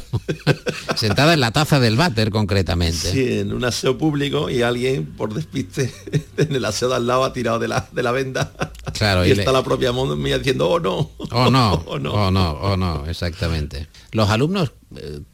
sentada 0.95 1.33
en 1.33 1.39
la 1.41 1.51
taza 1.51 1.79
del 1.79 1.97
váter 1.97 2.31
concretamente. 2.31 3.11
Sí, 3.11 3.39
en 3.39 3.53
un 3.53 3.65
aseo 3.65 3.97
público 3.97 4.49
y 4.49 4.61
alguien 4.61 5.05
por 5.05 5.33
despiste 5.33 5.93
en 6.37 6.55
el 6.55 6.63
aseo 6.65 6.89
de 6.89 6.95
al 6.95 7.07
lado 7.07 7.25
ha 7.25 7.33
tirado 7.33 7.59
de 7.59 7.67
la, 7.67 7.87
de 7.91 8.03
la 8.03 8.11
venda. 8.11 8.53
Claro, 8.93 9.25
y, 9.25 9.29
y 9.29 9.31
está 9.31 9.51
le- 9.51 9.57
la 9.57 9.63
propia 9.63 9.91
mía 9.91 10.37
diciendo, 10.37 10.69
oh 10.69 10.79
no. 10.79 11.11
O 11.31 11.49
no, 11.51 11.83
oh 11.85 11.99
no. 11.99 12.13
o 12.13 12.31
no, 12.31 12.51
o 12.53 12.77
no, 12.77 13.05
exactamente. 13.07 13.87
Los 14.11 14.29
alumnos, 14.29 14.71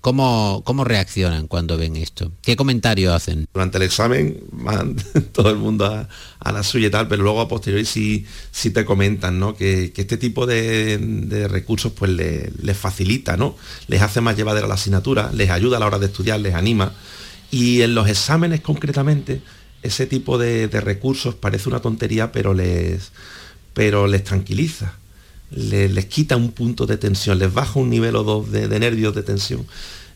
¿cómo, 0.02 0.62
¿cómo 0.66 0.84
reaccionan 0.84 1.48
cuando 1.48 1.78
ven 1.78 1.96
esto? 1.96 2.32
¿Qué 2.42 2.56
comentario 2.56 3.14
hacen? 3.14 3.48
Durante 3.54 3.78
el 3.78 3.84
examen 3.84 4.40
van 4.52 4.96
todo 5.34 5.50
el 5.50 5.58
mundo 5.58 5.86
a, 5.86 6.52
la 6.52 6.64
suya 6.64 6.88
y 6.88 6.92
tal, 6.92 7.08
pero 7.08 7.24
luego 7.24 7.42
a 7.42 7.48
posteriori 7.48 7.86
sí, 7.86 8.26
sí 8.52 8.72
te 8.72 8.86
comentan, 8.86 9.40
¿no? 9.40 9.56
Que, 9.56 9.92
que 9.92 10.02
este 10.02 10.18
tipo 10.18 10.46
de, 10.46 10.98
de 10.98 11.48
recursos 11.48 11.92
pues 11.92 12.12
le- 12.12 12.52
les 12.62 12.78
facilita, 12.78 13.38
¿no? 13.38 13.56
Les 13.88 14.02
hace 14.02 14.22
más 14.22 14.36
llevadera 14.38 14.68
la 14.68 14.76
asignatura, 14.76 15.32
les 15.34 15.50
ayuda 15.50 15.78
a 15.78 15.80
la 15.80 15.88
hora 15.88 16.00
de 16.00 16.06
estudiar, 16.08 16.40
les 16.40 16.54
anima. 16.54 16.94
Y 17.52 17.82
en 17.82 17.96
los 17.96 18.08
exámenes 18.10 18.62
concretamente, 18.62 19.42
ese 19.82 20.06
tipo 20.06 20.38
de, 20.38 20.68
de 20.68 20.82
recursos 20.82 21.36
parece 21.36 21.70
una 21.70 21.80
tontería, 21.82 22.32
pero 22.32 22.54
les, 22.54 23.12
pero 23.74 24.08
les 24.08 24.24
tranquiliza. 24.24 24.94
Le- 25.52 25.88
les 25.90 26.06
quita 26.08 26.36
un 26.36 26.52
punto 26.52 26.86
de 26.86 26.98
tensión, 26.98 27.40
les 27.40 27.54
baja 27.54 27.80
un 27.80 27.90
nivel 27.90 28.16
o 28.16 28.24
dos 28.24 28.52
de, 28.52 28.68
nervios 28.80 29.16
de 29.16 29.24
tensión. 29.24 29.66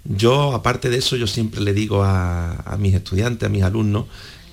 Yo, 0.04 0.54
aparte 0.54 0.90
de 0.90 0.98
eso, 0.98 1.16
yo 1.16 1.28
siempre 1.28 1.62
le 1.62 1.74
digo 1.74 2.04
a, 2.04 2.56
a 2.56 2.78
mis 2.78 2.94
estudiantes, 2.94 3.48
a 3.48 3.50
mis 3.50 3.64
alumnos, 3.64 4.06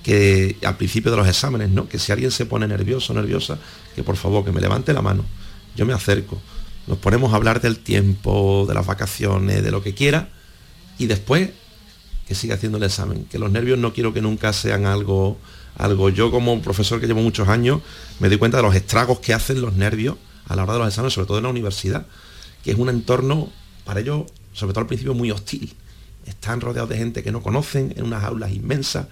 que 0.03 0.55
al 0.63 0.77
principio 0.77 1.11
de 1.11 1.17
los 1.17 1.27
exámenes, 1.27 1.69
¿no? 1.69 1.89
Que 1.89 1.99
si 1.99 2.11
alguien 2.11 2.31
se 2.31 2.45
pone 2.45 2.67
nervioso 2.67 3.11
o 3.11 3.15
nerviosa, 3.15 3.59
que 3.95 4.03
por 4.03 4.15
favor 4.15 4.45
que 4.45 4.51
me 4.51 4.61
levante 4.61 4.93
la 4.93 5.01
mano. 5.01 5.25
Yo 5.75 5.85
me 5.85 5.93
acerco. 5.93 6.41
Nos 6.87 6.97
ponemos 6.97 7.33
a 7.33 7.35
hablar 7.35 7.61
del 7.61 7.79
tiempo, 7.79 8.65
de 8.67 8.73
las 8.73 8.85
vacaciones, 8.85 9.63
de 9.63 9.71
lo 9.71 9.83
que 9.83 9.93
quiera, 9.93 10.29
y 10.97 11.07
después 11.07 11.49
que 12.27 12.35
siga 12.35 12.55
haciendo 12.55 12.77
el 12.77 12.83
examen. 12.85 13.25
Que 13.25 13.39
los 13.39 13.51
nervios 13.51 13.77
no 13.79 13.91
quiero 13.91 14.13
que 14.13 14.21
nunca 14.21 14.53
sean 14.53 14.85
algo, 14.85 15.37
algo. 15.75 16.09
Yo 16.09 16.31
como 16.31 16.61
profesor 16.61 17.01
que 17.01 17.07
llevo 17.07 17.21
muchos 17.21 17.47
años, 17.49 17.81
me 18.19 18.29
doy 18.29 18.37
cuenta 18.37 18.57
de 18.57 18.63
los 18.63 18.75
estragos 18.75 19.19
que 19.19 19.33
hacen 19.33 19.61
los 19.61 19.73
nervios 19.73 20.15
a 20.49 20.55
la 20.55 20.63
hora 20.63 20.73
de 20.73 20.79
los 20.79 20.87
exámenes, 20.89 21.13
sobre 21.13 21.27
todo 21.27 21.37
en 21.37 21.43
la 21.43 21.49
universidad, 21.49 22.05
que 22.63 22.71
es 22.71 22.77
un 22.77 22.89
entorno 22.89 23.49
para 23.85 24.01
ellos, 24.01 24.25
sobre 24.51 24.73
todo 24.73 24.81
al 24.81 24.87
principio, 24.87 25.13
muy 25.13 25.31
hostil. 25.31 25.73
Están 26.25 26.59
rodeados 26.59 26.89
de 26.89 26.97
gente 26.97 27.23
que 27.23 27.31
no 27.31 27.41
conocen, 27.41 27.93
en 27.95 28.03
unas 28.03 28.23
aulas 28.23 28.51
inmensas, 28.51 29.07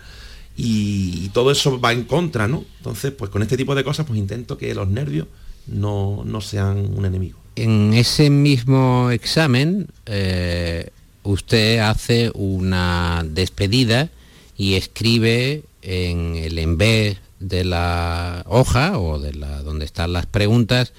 y, 0.57 1.29
todo 1.29 1.51
eso 1.51 1.79
va 1.79 1.93
en 1.93 2.03
contra, 2.05 2.47
¿no? 2.47 2.65
Entonces, 2.77 3.11
pues 3.11 3.29
con 3.29 3.43
este 3.43 3.55
tipo 3.55 3.75
de 3.75 3.83
cosas, 3.83 4.07
pues 4.07 4.17
intento 4.17 4.57
que 4.57 4.73
los 4.73 4.87
nervios 4.87 5.27
no, 5.67 6.23
no 6.25 6.41
sean 6.41 6.97
un 6.97 7.05
enemigo. 7.05 7.37
En 7.55 7.93
ese 7.93 8.31
mismo 8.31 9.11
examen, 9.11 9.87
eh, 10.07 10.89
usted 11.21 11.79
hace 11.79 12.31
una 12.33 13.23
despedida 13.29 14.09
y 14.57 14.73
escribe 14.73 15.63
en 15.83 16.35
el 16.35 16.57
en 16.57 16.77
vez 16.77 17.19
de 17.39 17.63
la 17.63 18.43
hoja 18.47 18.97
o 18.97 19.19
de 19.19 19.33
la 19.33 19.61
donde 19.61 19.85
están 19.85 20.13
las 20.13 20.25
preguntas 20.25 20.93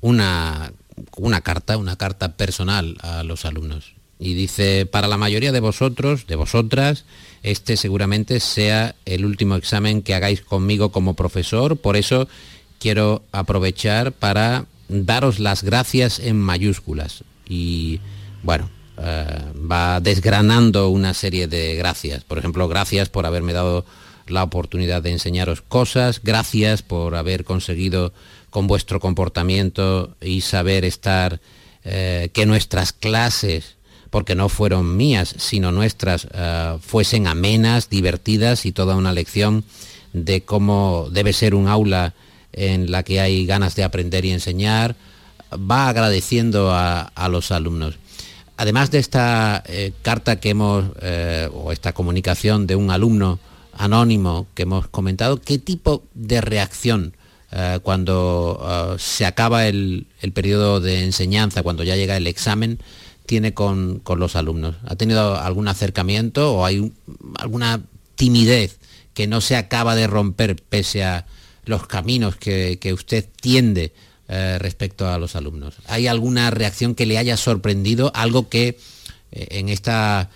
una, 0.00 0.72
una 1.16 1.40
carta, 1.40 1.76
una 1.76 1.96
carta 1.96 2.36
personal 2.36 2.96
a 3.00 3.22
los 3.22 3.44
alumnos. 3.44 3.94
Y 4.18 4.34
dice, 4.34 4.86
para 4.86 5.08
la 5.08 5.18
mayoría 5.18 5.52
de 5.52 5.60
vosotros, 5.60 6.26
de 6.26 6.36
vosotras, 6.36 7.04
este 7.42 7.76
seguramente 7.76 8.40
sea 8.40 8.94
el 9.04 9.24
último 9.24 9.56
examen 9.56 10.02
que 10.02 10.14
hagáis 10.14 10.40
conmigo 10.40 10.90
como 10.90 11.14
profesor, 11.14 11.76
por 11.76 11.96
eso 11.96 12.28
quiero 12.78 13.22
aprovechar 13.32 14.12
para 14.12 14.66
daros 14.88 15.38
las 15.38 15.62
gracias 15.62 16.18
en 16.18 16.40
mayúsculas. 16.40 17.24
Y 17.46 18.00
bueno, 18.42 18.70
eh, 18.98 19.26
va 19.70 20.00
desgranando 20.00 20.88
una 20.88 21.12
serie 21.12 21.46
de 21.46 21.74
gracias. 21.76 22.24
Por 22.24 22.38
ejemplo, 22.38 22.68
gracias 22.68 23.08
por 23.08 23.26
haberme 23.26 23.52
dado 23.52 23.84
la 24.26 24.42
oportunidad 24.42 25.02
de 25.02 25.12
enseñaros 25.12 25.62
cosas, 25.62 26.20
gracias 26.22 26.82
por 26.82 27.14
haber 27.14 27.44
conseguido 27.44 28.12
con 28.56 28.68
vuestro 28.68 29.00
comportamiento 29.00 30.16
y 30.18 30.40
saber 30.40 30.86
estar, 30.86 31.42
eh, 31.84 32.30
que 32.32 32.46
nuestras 32.46 32.94
clases, 32.94 33.76
porque 34.08 34.34
no 34.34 34.48
fueron 34.48 34.96
mías, 34.96 35.34
sino 35.36 35.72
nuestras, 35.72 36.26
eh, 36.32 36.78
fuesen 36.80 37.26
amenas, 37.26 37.90
divertidas 37.90 38.64
y 38.64 38.72
toda 38.72 38.96
una 38.96 39.12
lección 39.12 39.62
de 40.14 40.40
cómo 40.40 41.08
debe 41.12 41.34
ser 41.34 41.54
un 41.54 41.68
aula 41.68 42.14
en 42.54 42.90
la 42.90 43.02
que 43.02 43.20
hay 43.20 43.44
ganas 43.44 43.76
de 43.76 43.84
aprender 43.84 44.24
y 44.24 44.30
enseñar, 44.30 44.96
va 45.52 45.88
agradeciendo 45.88 46.70
a, 46.72 47.28
los 47.28 47.50
alumnos. 47.50 47.98
Además 48.56 48.90
de 48.90 49.00
esta 49.00 49.64
eh, 49.66 49.92
carta 50.00 50.40
que 50.40 50.48
hemos, 50.48 50.86
o 51.52 51.72
esta 51.72 51.92
comunicación 51.92 52.66
de 52.66 52.74
un 52.74 52.90
alumno 52.90 53.38
anónimo 53.74 54.46
que 54.54 54.62
hemos 54.62 54.88
comentado, 54.88 55.42
¿qué 55.42 55.58
tipo 55.58 56.04
de 56.14 56.40
reacción 56.40 57.12
eh, 57.58 57.78
cuando 57.82 58.60
eh, 58.62 58.96
se 58.98 59.24
acaba 59.24 59.66
el, 59.66 60.06
el 60.20 60.32
periodo 60.32 60.80
de 60.80 61.04
enseñanza, 61.04 61.62
cuando 61.62 61.84
ya 61.84 61.96
llega 61.96 62.16
el 62.18 62.26
examen, 62.26 62.78
tiene 63.24 63.54
con, 63.54 63.98
con 64.00 64.18
los 64.18 64.36
alumnos? 64.36 64.76
¿Ha 64.84 64.96
tenido 64.96 65.36
algún 65.40 65.66
acercamiento 65.68 66.54
o 66.54 66.66
hay 66.66 66.80
un- 66.80 66.94
alguna 67.38 67.80
timidez 68.14 68.78
que 69.14 69.26
no 69.26 69.40
se 69.40 69.56
acaba 69.56 69.94
de 69.94 70.06
romper 70.06 70.56
pese 70.56 71.02
a 71.04 71.24
los 71.64 71.86
caminos 71.86 72.36
que, 72.36 72.78
que 72.78 72.92
usted 72.92 73.24
tiende 73.40 73.92
eh, 74.28 74.58
respecto 74.60 75.08
a 75.08 75.18
los 75.18 75.34
alumnos? 75.34 75.76
¿Hay 75.86 76.06
alguna 76.08 76.50
reacción 76.50 76.94
que 76.94 77.06
le 77.06 77.16
haya 77.16 77.36
sorprendido? 77.38 78.12
Algo 78.14 78.48
que 78.50 78.78
en 79.32 79.68
esta 79.70 80.28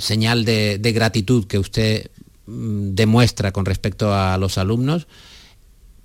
señal 0.00 0.44
de, 0.44 0.78
de 0.78 0.92
gratitud 0.92 1.46
que 1.46 1.58
usted 1.58 2.10
mm, 2.46 2.94
demuestra 2.94 3.52
con 3.52 3.64
respecto 3.64 4.12
a 4.14 4.36
los 4.38 4.58
alumnos, 4.58 5.06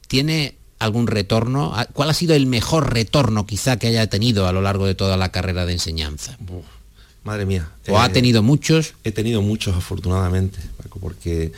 ¿tiene 0.08 0.56
algún 0.80 1.08
retorno? 1.08 1.76
¿A- 1.76 1.86
¿Cuál 1.86 2.10
ha 2.10 2.14
sido 2.14 2.36
el 2.36 2.46
mejor 2.48 2.94
retorno 2.94 3.46
quizá 3.46 3.78
que 3.78 3.88
haya 3.88 4.08
tenido 4.08 4.48
a 4.48 4.52
lo 4.52 4.62
largo 4.62 4.86
de 4.86 4.96
toda 4.96 5.18
la 5.18 5.32
carrera 5.32 5.66
de 5.66 5.74
enseñanza? 5.74 6.38
Uf, 6.50 6.66
madre 7.24 7.46
mía. 7.46 7.70
¿O 7.88 8.00
ha 8.00 8.08
Eh, 8.08 8.10
tenido 8.10 8.44
muchos? 8.44 8.94
He 9.04 9.12
tenido 9.12 9.42
muchos, 9.42 9.76
afortunadamente, 9.76 10.60
Paco, 10.82 11.00
porque 11.00 11.52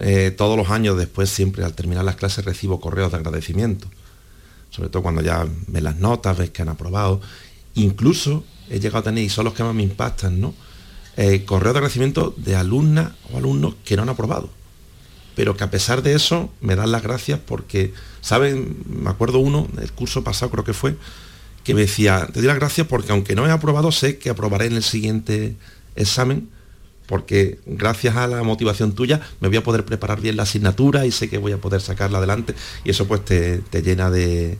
eh, 0.00 0.30
todos 0.36 0.56
los 0.56 0.70
años 0.70 0.96
después, 0.96 1.28
siempre 1.30 1.64
al 1.64 1.74
terminar 1.74 2.04
las 2.04 2.16
clases, 2.16 2.44
recibo 2.44 2.80
correos 2.80 3.12
de 3.12 3.18
agradecimiento. 3.18 3.88
Sobre 4.70 4.88
todo 4.88 5.02
cuando 5.02 5.20
ya 5.20 5.46
ven 5.66 5.84
las 5.84 5.96
notas, 5.96 6.38
ves 6.38 6.50
que 6.50 6.62
han 6.62 6.70
aprobado. 6.70 7.20
Incluso 7.74 8.42
he 8.70 8.80
llegado 8.80 8.98
a 9.00 9.02
tener, 9.02 9.22
y 9.22 9.28
son 9.28 9.44
los 9.44 9.54
que 9.54 9.62
más 9.62 9.74
me 9.74 9.82
impactan, 9.82 10.40
¿no? 10.40 10.54
Eh, 11.18 11.44
correos 11.44 11.74
de 11.74 11.78
agradecimiento 11.80 12.34
de 12.38 12.56
alumnas 12.56 13.12
o 13.32 13.36
alumnos 13.36 13.74
que 13.84 13.96
no 13.96 14.02
han 14.02 14.08
aprobado. 14.08 14.48
Pero 15.34 15.56
que 15.56 15.64
a 15.64 15.70
pesar 15.70 16.02
de 16.02 16.14
eso 16.14 16.50
me 16.60 16.76
dan 16.76 16.92
las 16.92 17.02
gracias 17.02 17.40
porque, 17.44 17.92
¿saben? 18.20 18.76
Me 18.86 19.10
acuerdo 19.10 19.38
uno, 19.38 19.68
el 19.80 19.92
curso 19.92 20.22
pasado 20.24 20.50
creo 20.50 20.64
que 20.64 20.74
fue, 20.74 20.96
que 21.64 21.74
me 21.74 21.82
decía, 21.82 22.26
te 22.32 22.40
doy 22.40 22.48
las 22.48 22.56
gracias 22.56 22.86
porque 22.86 23.12
aunque 23.12 23.34
no 23.34 23.46
he 23.46 23.50
aprobado, 23.50 23.92
sé 23.92 24.18
que 24.18 24.30
aprobaré 24.30 24.66
en 24.66 24.74
el 24.74 24.82
siguiente 24.82 25.54
examen, 25.96 26.48
porque 27.06 27.58
gracias 27.66 28.16
a 28.16 28.26
la 28.26 28.42
motivación 28.42 28.94
tuya 28.94 29.20
me 29.40 29.48
voy 29.48 29.56
a 29.56 29.62
poder 29.62 29.84
preparar 29.84 30.20
bien 30.20 30.36
la 30.36 30.44
asignatura 30.44 31.06
y 31.06 31.12
sé 31.12 31.28
que 31.28 31.38
voy 31.38 31.52
a 31.52 31.58
poder 31.58 31.80
sacarla 31.80 32.18
adelante 32.18 32.54
y 32.84 32.90
eso 32.90 33.06
pues 33.06 33.24
te, 33.24 33.58
te 33.58 33.82
llena 33.82 34.10
de 34.10 34.58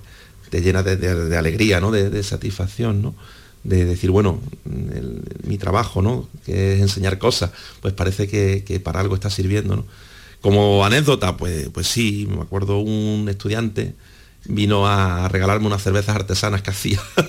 te 0.50 0.61
llena 0.61 0.83
de, 0.83 1.37
alegría, 1.38 1.81
¿no? 1.81 1.91
De, 1.91 2.11
de 2.11 2.23
satisfacción, 2.23 3.00
¿no? 3.00 3.14
de 3.64 3.85
decir, 3.85 4.11
bueno, 4.11 4.41
mi 5.45 5.57
trabajo, 5.57 6.02
¿no? 6.02 6.29
Que 6.45 6.75
es 6.75 6.81
enseñar 6.81 7.19
cosas, 7.19 7.52
pues 7.81 7.95
parece 7.95 8.29
que, 8.29 8.64
que 8.64 8.81
para 8.81 9.00
algo 9.00 9.14
está 9.14 9.31
sirviendo, 9.31 9.76
¿no? 9.76 9.85
Como 10.42 10.84
anécdota, 10.84 11.37
pues, 11.37 11.70
pues 11.70 11.87
sí, 11.87 12.26
me 12.28 12.42
acuerdo 12.42 12.78
un 12.80 13.28
estudiante 13.28 13.94
vino 14.44 14.87
a 14.87 15.28
regalarme 15.28 15.66
unas 15.66 15.82
cervezas 15.82 16.16
artesanas 16.16 16.62
que 16.62 16.70
hacía 16.70 17.00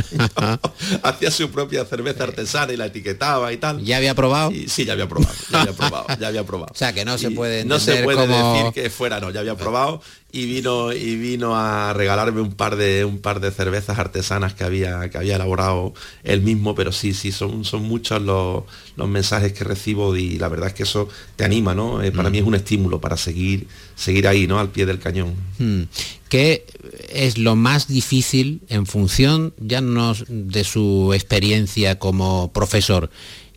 hacía 1.02 1.30
su 1.30 1.50
propia 1.50 1.84
cerveza 1.84 2.24
artesana 2.24 2.72
y 2.72 2.76
la 2.76 2.86
etiquetaba 2.86 3.52
y 3.52 3.56
tal. 3.58 3.82
Ya 3.82 3.98
había 3.98 4.14
probado 4.14 4.50
sí 4.66 4.84
ya 4.84 4.94
había 4.94 5.08
probado 5.08 5.34
ya 5.50 5.60
había 5.60 5.72
probado 5.72 6.06
ya 6.18 6.28
había 6.28 6.44
probado. 6.44 6.66
O 6.76 6.78
sea 6.78 6.92
que 6.92 7.04
no 7.04 7.16
se 7.16 7.30
puede 7.30 7.64
no 7.64 7.78
se 7.78 8.02
puede 8.02 8.26
decir 8.26 8.72
que 8.74 8.90
fuera 8.90 9.20
no 9.20 9.30
ya 9.30 9.40
había 9.40 9.56
probado 9.56 10.00
y 10.32 10.46
vino 10.46 10.92
y 10.92 11.16
vino 11.16 11.56
a 11.56 11.92
regalarme 11.92 12.40
un 12.40 12.52
par 12.52 12.76
de 12.76 13.04
un 13.04 13.18
par 13.20 13.40
de 13.40 13.50
cervezas 13.50 13.98
artesanas 13.98 14.54
que 14.54 14.64
había 14.64 15.08
que 15.08 15.18
había 15.18 15.36
elaborado 15.36 15.94
él 16.24 16.42
mismo 16.42 16.74
pero 16.74 16.92
sí 16.92 17.14
sí 17.14 17.32
son 17.32 17.64
son 17.64 17.82
muchos 17.84 18.20
los, 18.20 18.64
mensajes 18.96 19.52
que 19.52 19.64
recibo 19.64 20.16
y 20.16 20.38
la 20.38 20.48
verdad 20.48 20.68
es 20.68 20.74
que 20.74 20.82
eso 20.82 21.08
te 21.36 21.44
anima 21.44 21.74
no 21.74 22.02
eh, 22.02 22.10
para 22.10 22.28
mm. 22.28 22.32
mí 22.32 22.38
es 22.38 22.44
un 22.44 22.54
estímulo 22.54 23.00
para 23.00 23.16
seguir 23.16 23.66
seguir 23.94 24.28
ahí 24.28 24.46
no 24.46 24.58
al 24.58 24.68
pie 24.70 24.86
del 24.86 24.98
cañón. 24.98 25.34
Mm. 25.58 25.82
¿Qué 26.28 26.66
es 27.08 27.38
lo 27.38 27.56
más 27.56 27.86
difícil 27.86 28.62
en 28.68 28.86
función 28.86 29.54
ya 29.58 29.80
no 29.80 30.14
de 30.28 30.64
su 30.64 31.12
experiencia 31.14 31.98
como 31.98 32.52
profesor 32.52 33.10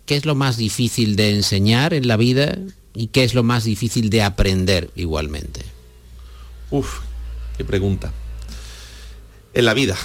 qué 0.05 0.15
es 0.15 0.25
lo 0.25 0.35
más 0.35 0.57
difícil 0.57 1.15
de 1.15 1.35
enseñar 1.35 1.93
en 1.93 2.07
la 2.07 2.17
vida 2.17 2.57
y 2.93 3.07
qué 3.07 3.23
es 3.23 3.33
lo 3.33 3.43
más 3.43 3.63
difícil 3.63 4.09
de 4.09 4.21
aprender 4.21 4.91
igualmente 4.95 5.61
Uf, 6.71 6.99
qué 7.57 7.65
pregunta. 7.65 8.13
En 9.53 9.65
la 9.65 9.73
vida. 9.73 9.97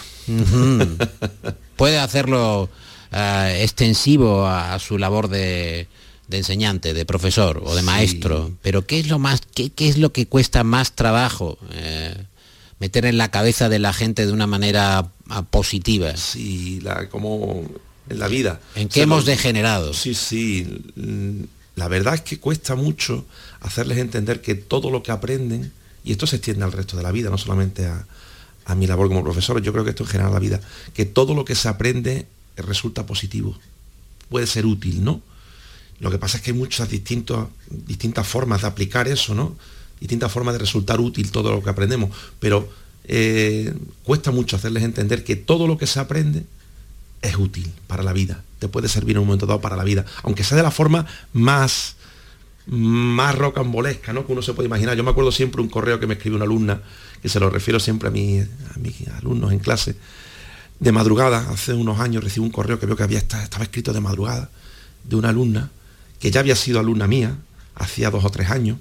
Puede 1.77 1.99
hacerlo 1.99 2.71
eh, 3.13 3.61
extensivo 3.63 4.47
a, 4.47 4.79
su 4.79 4.97
labor 4.99 5.29
de, 5.29 5.89
enseñante, 6.31 6.95
de 6.95 7.05
profesor 7.05 7.63
o 7.65 7.75
de 7.75 7.83
maestro, 7.83 8.53
pero 8.63 8.87
¿qué 8.87 8.99
es 8.99 9.09
lo 9.09 9.19
más, 9.19 9.43
qué, 9.55 9.71
es 9.79 9.99
lo 9.99 10.13
que 10.13 10.27
cuesta 10.27 10.65
más 10.65 10.93
trabajo 10.93 11.59
eh, 11.73 12.15
meter 12.85 13.07
en 13.07 13.17
la 13.17 13.31
cabeza 13.31 13.71
de 13.71 13.79
la 13.79 13.95
gente 13.95 14.27
de 14.27 14.33
una 14.33 14.47
manera 14.47 15.11
ah, 15.31 15.43
positiva? 15.43 16.15
Sí, 16.19 16.81
la, 16.83 17.09
como 17.09 17.65
en 18.11 18.19
la 18.19 18.29
vida. 18.29 18.61
¿En 18.75 18.91
qué 18.91 19.03
hemos 19.03 19.25
degenerado? 19.25 19.95
Sí, 19.95 20.15
sí. 20.15 20.83
La 21.77 21.89
verdad 21.89 22.13
es 22.13 22.21
que 22.21 22.39
cuesta 22.39 22.75
mucho 22.75 23.25
hacerles 23.63 23.97
entender 23.97 24.43
que 24.43 24.55
todo 24.55 24.91
lo 24.91 25.03
que 25.03 25.13
aprenden 25.13 25.73
y 26.05 26.13
esto 26.13 26.27
se 26.27 26.37
extiende 26.37 26.63
al 26.63 26.73
resto 26.73 26.99
de 26.99 27.03
la 27.03 27.11
vida, 27.11 27.31
no 27.31 27.39
solamente 27.39 27.87
a, 27.87 28.75
mi 28.75 28.87
labor 28.87 29.09
como 29.09 29.25
profesor, 29.25 29.63
yo 29.63 29.73
creo 29.73 29.85
que 29.85 29.91
esto 29.91 30.05
en 30.05 30.11
general 30.11 30.35
la 30.35 30.39
vida, 30.39 30.61
que 30.93 31.07
todo 31.07 31.35
lo 31.35 31.47
que 31.47 31.55
se 31.55 31.69
aprende 31.69 32.27
resulta 32.57 33.07
positivo, 33.07 33.59
puede 34.29 34.47
ser 34.47 34.67
útil, 34.67 35.03
¿no? 35.03 35.23
Lo 36.01 36.11
que 36.11 36.19
pasa 36.19 36.37
es 36.37 36.43
que 36.43 36.51
hay 36.51 36.57
muchas 36.57 36.91
distintas, 36.91 37.47
distintas 37.71 38.27
formas 38.27 38.61
de 38.61 38.69
aplicar 38.69 39.09
eso, 39.09 39.35
¿no? 39.35 39.57
Distintas 40.05 40.31
formas 40.31 40.53
de 40.53 40.59
resultar 40.59 41.01
útil 41.01 41.31
todo 41.31 41.51
lo 41.51 41.63
que 41.63 41.71
aprendemos, 41.71 42.15
pero 42.39 42.69
eh, 43.05 43.73
cuesta 44.03 44.33
mucho 44.33 44.55
hacerles 44.55 44.83
entender 44.83 45.25
que 45.25 45.35
todo 45.35 45.67
lo 45.67 45.79
que 45.79 45.87
se 45.87 45.99
aprende 45.99 46.45
es 47.23 47.39
útil 47.39 47.73
para 47.87 48.03
la 48.03 48.13
vida, 48.13 48.45
te 48.59 48.69
puede 48.69 48.91
servir 48.91 49.17
en 49.17 49.23
un 49.23 49.29
momento 49.29 49.47
dado 49.47 49.63
para 49.63 49.77
la 49.77 49.83
vida, 49.83 50.05
aunque 50.23 50.45
sea 50.45 50.59
de 50.59 50.63
la 50.63 50.71
forma 50.71 51.07
más 51.33 51.97
más 52.67 53.35
rocambolesca, 53.35 54.13
¿no? 54.13 54.27
Que 54.27 54.33
uno 54.33 54.43
se 54.43 54.53
puede 54.53 54.67
imaginar. 54.67 54.95
Yo 54.95 55.05
me 55.05 55.11
acuerdo 55.11 55.33
siempre 55.33 55.63
un 55.63 55.71
correo 55.71 55.99
que 55.99 56.07
me 56.07 56.15
escribió 56.15 56.37
una 56.37 56.45
alumna, 56.45 56.83
que 57.23 57.31
se 57.31 57.41
lo 57.41 57.49
refiero 57.49 57.81
siempre 57.81 58.09
a, 58.09 58.11
a 58.11 58.79
mis 58.79 59.09
alumnos 59.17 59.53
en 59.53 59.59
clase, 59.59 59.97
de 60.81 60.93
madrugada, 60.93 61.49
hace 61.49 61.73
unos 61.73 61.99
años 61.99 62.23
recibí 62.23 62.45
un 62.45 62.53
correo 62.53 62.79
que 62.79 62.85
veo 62.85 62.95
que 62.95 63.05
había 63.05 63.21
estaba 63.21 63.65
escrito 63.65 63.95
de 63.95 64.03
madrugada, 64.03 64.51
de 65.05 65.17
una 65.17 65.31
alumna, 65.31 65.71
que 66.21 66.31
ya 66.31 66.41
había 66.41 66.57
sido 66.57 66.79
alumna 66.79 67.07
mía, 67.07 67.39
hacía 67.75 68.11
dos 68.11 68.23
o 68.23 68.31
tres 68.31 68.51
años, 68.51 68.77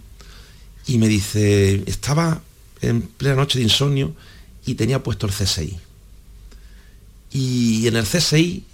y 0.86 0.98
me 0.98 1.08
dice, 1.08 1.84
estaba 1.86 2.42
en 2.82 3.02
plena 3.02 3.36
noche 3.36 3.60
de 3.60 3.64
insomnio 3.64 4.14
y 4.66 4.76
tenía 4.76 5.04
puesto 5.04 5.26
el 5.26 5.34
CSI. 5.34 5.78
Y 7.32 7.88
en 7.88 7.96
el 7.96 8.06
CSI 8.06 8.66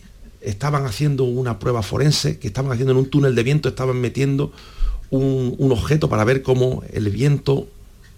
estaban 0.42 0.86
haciendo 0.86 1.24
una 1.24 1.60
prueba 1.60 1.84
forense, 1.84 2.40
que 2.40 2.48
estaban 2.48 2.72
haciendo 2.72 2.92
en 2.92 2.98
un 2.98 3.10
túnel 3.10 3.36
de 3.36 3.44
viento, 3.44 3.70
estaban 3.70 4.00
metiendo 4.00 4.52
un, 5.10 5.56
objeto 5.72 6.10
para 6.10 6.24
ver 6.24 6.42
cómo 6.42 6.84
el 6.92 7.10
viento 7.10 7.68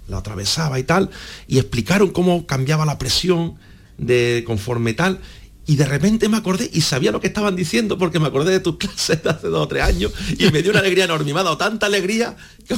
lo 0.07 0.17
atravesaba 0.17 0.79
y 0.79 0.83
tal, 0.83 1.09
y 1.47 1.59
explicaron 1.59 2.09
cómo 2.09 2.45
cambiaba 2.45 2.85
la 2.85 2.97
presión 2.97 3.55
de 3.97 4.43
conforme 4.45 4.93
tal, 4.93 5.19
y 5.67 5.75
de 5.75 5.85
repente 5.85 6.27
me 6.27 6.37
acordé 6.37 6.69
y 6.73 6.81
sabía 6.81 7.11
lo 7.11 7.21
que 7.21 7.27
estaban 7.27 7.55
diciendo 7.55 7.97
porque 7.97 8.19
me 8.19 8.27
acordé 8.27 8.51
de 8.51 8.59
tus 8.59 8.75
clases 8.77 9.23
de 9.23 9.29
hace 9.29 9.47
dos 9.47 9.65
o 9.65 9.67
tres 9.67 9.83
años 9.83 10.11
y 10.37 10.49
me 10.51 10.61
dio 10.61 10.71
una 10.71 10.79
alegría 10.79 11.05
enorme, 11.05 11.33
me 11.33 11.39
ha 11.39 11.43
dado 11.43 11.57
tanta 11.57 11.85
alegría 11.85 12.35
que, 12.67 12.75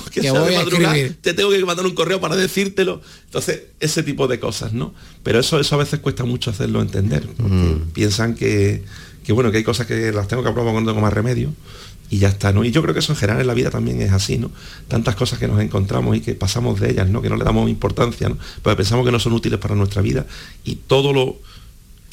te 1.21 1.33
tengo 1.33 1.49
que 1.49 1.65
mandar 1.65 1.85
un 1.85 1.93
correo 1.93 2.19
para 2.19 2.35
decírtelo. 2.35 3.01
Entonces, 3.25 3.63
ese 3.79 4.03
tipo 4.03 4.27
de 4.27 4.39
cosas, 4.39 4.73
¿no? 4.73 4.93
Pero 5.23 5.39
eso, 5.39 5.59
eso 5.59 5.75
a 5.75 5.79
veces 5.79 5.99
cuesta 5.99 6.23
mucho 6.25 6.51
hacerlo 6.51 6.81
entender, 6.81 7.27
porque 7.37 7.53
mm. 7.53 7.91
piensan 7.93 8.35
que, 8.35 8.83
que, 9.23 9.33
bueno, 9.33 9.51
que 9.51 9.57
hay 9.57 9.63
cosas 9.63 9.87
que 9.87 10.11
las 10.11 10.27
tengo 10.27 10.43
que 10.43 10.49
aprobar 10.49 10.73
cuando 10.73 10.91
tengo 10.91 11.01
más 11.01 11.13
remedio 11.13 11.51
y 12.09 12.19
ya 12.19 12.27
está, 12.27 12.51
¿no? 12.51 12.63
Y 12.63 12.71
yo 12.71 12.81
creo 12.81 12.93
que 12.93 12.99
eso 12.99 13.13
en 13.13 13.17
general 13.17 13.41
en 13.41 13.47
la 13.47 13.53
vida 13.53 13.71
también 13.71 14.01
es 14.01 14.11
así, 14.11 14.37
¿no? 14.37 14.51
Tantas 14.87 15.15
cosas 15.15 15.39
que 15.39 15.47
nos 15.47 15.59
encontramos 15.61 16.15
y 16.15 16.21
que 16.21 16.35
pasamos 16.35 16.79
de 16.79 16.91
ellas, 16.91 17.09
¿no? 17.09 17.21
Que 17.21 17.29
no 17.29 17.37
le 17.37 17.43
damos 17.43 17.69
importancia, 17.69 18.29
¿no? 18.29 18.37
Porque 18.61 18.77
pensamos 18.77 19.05
que 19.05 19.11
no 19.11 19.19
son 19.19 19.33
útiles 19.33 19.57
para 19.57 19.73
nuestra 19.73 20.01
vida 20.01 20.27
y 20.63 20.75
todo 20.75 21.13
lo 21.13 21.39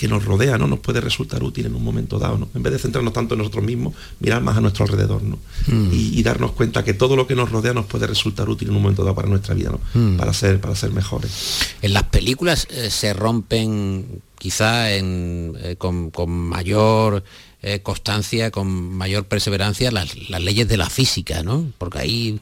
que 0.00 0.08
nos 0.08 0.24
rodea, 0.24 0.56
¿no? 0.56 0.66
Nos 0.66 0.78
puede 0.78 0.98
resultar 0.98 1.42
útil 1.42 1.66
en 1.66 1.74
un 1.74 1.84
momento 1.84 2.18
dado, 2.18 2.38
¿no? 2.38 2.48
En 2.54 2.62
vez 2.62 2.72
de 2.72 2.78
centrarnos 2.78 3.12
tanto 3.12 3.34
en 3.34 3.38
nosotros 3.40 3.62
mismos, 3.62 3.94
mirar 4.18 4.40
más 4.40 4.56
a 4.56 4.62
nuestro 4.62 4.86
alrededor, 4.86 5.22
¿no? 5.22 5.38
Mm. 5.66 5.90
Y, 5.92 6.22
darnos 6.22 6.52
cuenta 6.52 6.82
que 6.82 6.94
todo 6.94 7.16
lo 7.16 7.26
que 7.26 7.34
nos 7.34 7.50
rodea 7.50 7.74
nos 7.74 7.84
puede 7.84 8.06
resultar 8.06 8.48
útil 8.48 8.68
en 8.68 8.76
un 8.76 8.82
momento 8.82 9.04
dado 9.04 9.14
para 9.14 9.28
nuestra 9.28 9.54
vida, 9.54 9.72
¿no? 9.72 9.80
Mm. 9.92 10.16
Para 10.16 10.32
ser, 10.32 10.58
para 10.58 10.74
ser 10.74 10.90
mejores. 10.92 11.74
En 11.82 11.92
las 11.92 12.04
películas 12.04 12.66
eh, 12.70 12.88
se 12.88 13.12
rompen 13.12 14.22
quizá 14.38 14.90
eh, 14.90 15.76
con, 15.76 16.10
mayor 16.30 17.22
eh, 17.60 17.80
constancia, 17.82 18.50
con 18.50 18.94
mayor 18.94 19.26
perseverancia 19.26 19.90
las, 19.90 20.16
leyes 20.30 20.66
de 20.66 20.78
la 20.78 20.88
física, 20.88 21.42
¿no? 21.42 21.70
Porque 21.76 21.98
ahí 21.98 22.40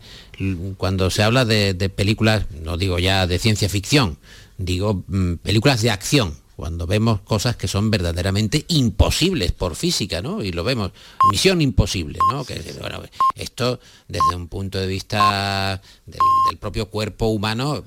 cuando 0.76 1.10
se 1.10 1.24
habla 1.24 1.44
de, 1.44 1.74
películas, 1.92 2.46
no 2.62 2.76
digo 2.76 3.00
ya 3.00 3.26
de 3.26 3.40
ciencia 3.40 3.68
ficción, 3.68 4.16
digo 4.58 5.02
mm, 5.08 5.34
películas 5.42 5.82
de 5.82 5.90
acción, 5.90 6.34
cuando 6.58 6.88
vemos 6.88 7.20
cosas 7.20 7.54
que 7.54 7.68
son 7.68 7.88
verdaderamente 7.88 8.64
imposibles 8.66 9.52
por 9.52 9.76
física, 9.76 10.20
¿no? 10.20 10.42
Y 10.42 10.50
lo 10.50 10.64
vemos, 10.64 10.90
misión 11.30 11.62
imposible, 11.62 12.18
¿no? 12.32 12.44
Que, 12.44 12.60
bueno, 12.80 13.00
esto 13.36 13.78
desde 14.08 14.34
un 14.34 14.48
punto 14.48 14.76
de 14.76 14.88
vista 14.88 15.80
del, 16.04 16.58
propio 16.58 16.86
cuerpo 16.86 17.28
humano, 17.28 17.84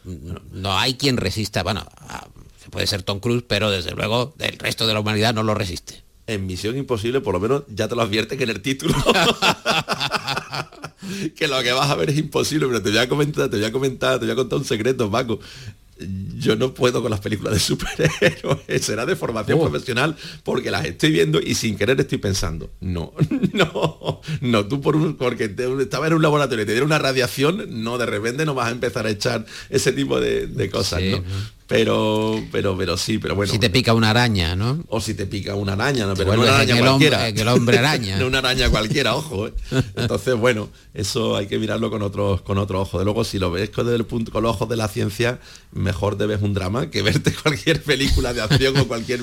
no 0.54 0.78
hay 0.78 0.94
quien 0.94 1.18
resista, 1.18 1.64
bueno, 1.64 1.86
se 2.64 2.70
puede 2.70 2.88
ser 2.88 3.04
Tom 3.04 3.20
Cruise, 3.20 3.44
pero 3.46 3.70
desde 3.70 3.92
luego 3.92 4.36
el 4.40 4.58
resto 4.58 4.88
de 4.88 4.94
la 4.94 5.02
humanidad 5.02 5.34
no 5.34 5.44
lo 5.44 5.54
resiste 5.54 6.02
en 6.28 6.46
Misión 6.46 6.78
Imposible, 6.78 7.20
por 7.20 7.34
lo 7.34 7.42
menos 7.42 7.64
ya 7.68 7.90
te 7.90 7.96
lo 7.96 8.04
advierte 8.04 8.38
que 8.38 8.46
en 8.46 8.52
el 8.52 8.62
título. 8.62 8.96
que 11.36 11.50
lo 11.50 11.62
que 11.62 11.74
vas 11.74 11.90
a 11.90 11.96
ver 11.96 12.12
es 12.12 12.18
imposible, 12.18 12.68
pero 12.68 12.82
te 12.82 12.92
voy 12.92 13.00
a 13.00 13.10
comentar, 13.10 13.50
te 13.50 13.58
voy 13.58 13.66
a 13.66 13.72
comentar, 13.74 14.18
te 14.18 14.28
voy 14.28 14.32
a 14.32 14.36
contar 14.36 14.60
un 14.60 14.66
secreto, 14.66 15.12
Paco. 15.12 15.42
Yo 16.42 16.56
no 16.56 16.74
puedo 16.74 17.02
con 17.02 17.12
las 17.12 17.20
películas 17.20 17.54
de 17.54 17.60
superhéroes, 17.60 18.66
será 18.82 19.06
de 19.06 19.16
formación 19.16 19.60
oh. 19.60 19.70
profesional 19.70 20.16
porque 20.44 20.72
las 20.72 20.86
estoy 20.86 21.12
viendo 21.12 21.40
y 21.40 21.54
sin 21.54 21.78
querer 21.78 22.00
estoy 22.00 22.18
pensando, 22.18 22.72
no, 22.80 23.14
no, 23.54 24.22
no, 24.42 24.68
tú 24.68 24.82
por 24.82 24.96
un, 24.96 25.18
porque 25.18 25.50
te, 25.50 25.72
estaba 25.82 26.08
en 26.08 26.14
un 26.14 26.22
laboratorio 26.24 26.64
y 26.64 26.66
te 26.66 26.72
dieron 26.72 26.88
una 26.88 27.00
radiación, 27.00 27.84
no, 27.84 28.00
de 28.00 28.08
repente 28.08 28.46
no 28.46 28.56
vas 28.56 28.70
a 28.70 28.72
empezar 28.72 29.06
a 29.06 29.12
echar 29.12 29.46
ese 29.70 29.92
tipo 29.92 30.20
de, 30.20 30.70
cosas, 30.72 31.02
¿no? 31.04 31.24
Pero, 31.72 32.44
pero, 32.52 32.78
pero 32.78 32.98
sí, 32.98 33.18
pero 33.18 33.34
bueno. 33.34 33.52
Si 33.52 33.58
te 33.58 33.70
pica 33.70 33.94
una 33.94 34.10
araña, 34.10 34.56
¿no? 34.58 34.84
O 34.90 35.00
si 35.00 35.14
te 35.14 35.26
pica 35.26 35.56
una 35.56 35.74
araña, 35.74 36.06
¿no? 36.06 36.16
Pero 36.16 36.36
no 36.36 36.42
una 36.42 36.56
araña 36.56 36.78
cualquiera. 36.78 37.18
Hombre, 37.18 37.34
que 37.34 37.42
el 37.42 37.48
hombre 37.48 37.78
araña. 37.78 38.18
no 38.20 38.28
una 38.28 38.40
araña 38.40 38.70
cualquiera, 38.70 39.16
ojo. 39.16 39.48
¿eh? 39.48 39.54
Entonces, 39.96 40.36
bueno, 40.36 40.70
eso 40.94 41.38
hay 41.38 41.48
que 41.48 41.58
mirarlo 41.58 41.90
con 41.90 42.02
otros, 42.02 42.42
con 42.42 42.58
otro 42.58 42.82
ojo. 42.82 43.00
De 43.00 43.06
luego, 43.06 43.24
si 43.24 43.40
lo 43.40 43.52
ves 43.52 43.70
con, 43.70 43.88
el 43.88 44.06
punto, 44.06 44.32
con 44.34 44.44
los 44.44 44.54
ojos 44.56 44.68
de 44.68 44.76
la 44.76 44.90
ciencia, 44.90 45.40
mejor 45.72 46.18
debes 46.18 46.42
un 46.42 46.54
drama 46.54 46.90
que 46.90 47.02
verte 47.02 47.34
cualquier 47.42 47.82
película 47.82 48.34
de 48.34 48.42
acción 48.42 48.76
o 48.78 48.88
cualquier 48.88 49.22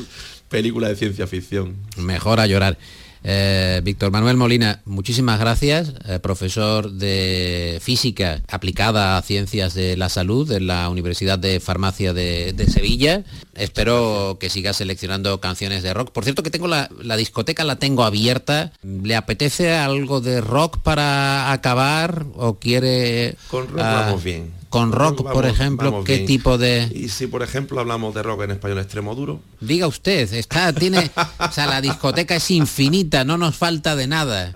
película 0.48 0.88
de 0.88 0.96
ciencia 0.96 1.26
ficción. 1.26 1.76
Mejor 1.98 2.40
a 2.40 2.46
llorar. 2.46 2.78
Eh, 3.24 3.80
Víctor 3.84 4.10
Manuel 4.10 4.36
Molina, 4.36 4.80
muchísimas 4.84 5.40
gracias, 5.40 5.92
eh, 6.06 6.18
profesor 6.20 6.92
de 6.92 7.78
física 7.82 8.40
aplicada 8.48 9.16
a 9.16 9.22
ciencias 9.22 9.74
de 9.74 9.96
la 9.96 10.08
salud 10.08 10.50
en 10.52 10.66
la 10.66 10.88
Universidad 10.88 11.38
de 11.38 11.60
Farmacia 11.60 12.12
de, 12.12 12.54
Sevilla. 12.68 13.24
Espero 13.54 14.36
que 14.38 14.50
siga 14.50 14.72
seleccionando 14.72 15.40
canciones 15.40 15.82
de 15.82 15.94
rock. 15.94 16.12
Por 16.12 16.24
cierto 16.24 16.42
que 16.42 16.50
tengo 16.50 16.68
la, 16.68 16.88
discoteca, 17.16 17.64
la 17.64 17.76
tengo 17.76 18.04
abierta. 18.04 18.72
¿Le 18.82 19.16
apetece 19.16 19.74
algo 19.74 20.20
de 20.20 20.40
rock 20.40 20.78
para 20.78 21.52
acabar 21.52 22.26
o 22.34 22.58
quiere... 22.58 23.36
Con 23.50 23.68
rock 23.68 23.78
vamos 23.78 24.22
bien 24.22 24.57
con 24.68 24.92
rock, 24.92 25.30
por 25.30 25.46
ejemplo, 25.46 26.04
¿qué 26.04 26.18
tipo 26.18 26.58
de...? 26.58 26.90
Y 26.94 27.08
si, 27.08 27.26
por 27.26 27.42
ejemplo, 27.42 27.80
hablamos 27.80 28.14
de 28.14 28.22
rock 28.22 28.42
en 28.42 28.50
español 28.52 28.78
extremo 28.78 29.14
duro. 29.14 29.40
Diga 29.60 29.86
usted, 29.86 30.32
está, 30.34 30.72
tiene... 30.72 31.10
o 31.38 31.52
sea, 31.52 31.66
la 31.66 31.80
discoteca 31.80 32.36
es 32.36 32.50
infinita, 32.50 33.24
no 33.24 33.38
nos 33.38 33.56
falta 33.56 33.96
de 33.96 34.06
nada. 34.06 34.52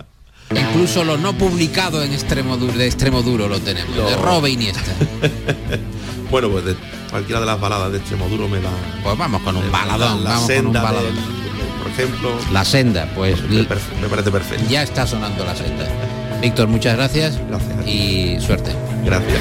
Incluso 0.51 1.05
lo 1.05 1.16
no 1.16 1.33
publicado 1.37 2.03
en 2.03 2.12
extremo 2.12 2.57
duro, 2.57 2.72
de 2.75 2.87
extremo 2.87 3.22
duro 3.22 3.48
lo 3.48 3.61
tenemos, 3.61 3.94
de 3.96 4.16
Robe 4.16 4.51
Iniesta. 4.51 4.92
bueno, 6.31 6.51
pues 6.51 6.64
de 6.64 6.77
cualquiera 7.11 7.40
de 7.40 7.46
las 7.46 7.61
baladas 7.61 7.92
de 7.92 7.98
extremo 7.98 8.29
duro 8.29 8.48
me 8.48 8.61
da. 8.61 8.70
Pues 9.03 9.16
vamos 9.16 9.42
con 9.42 9.57
un 9.57 9.70
baladón, 9.70 10.25
vamos 10.25 10.51
con 10.51 10.66
un 10.66 10.72
baladón. 10.72 11.14
por 11.83 11.90
ejemplo. 11.90 12.31
La 12.53 12.64
senda, 12.64 13.11
pues. 13.14 13.40
Me, 13.44 13.66
me 14.01 14.09
parece 14.09 14.31
perfecto. 14.31 14.64
Ya 14.68 14.83
está 14.83 15.07
sonando 15.07 15.44
la 15.44 15.57
senda. 15.57 15.88
Víctor, 16.42 16.68
muchas 16.68 16.96
gracias. 16.96 17.38
Gracias. 17.48 17.87
Y 17.87 18.40
suerte. 18.40 18.72
Gracias. 19.05 19.40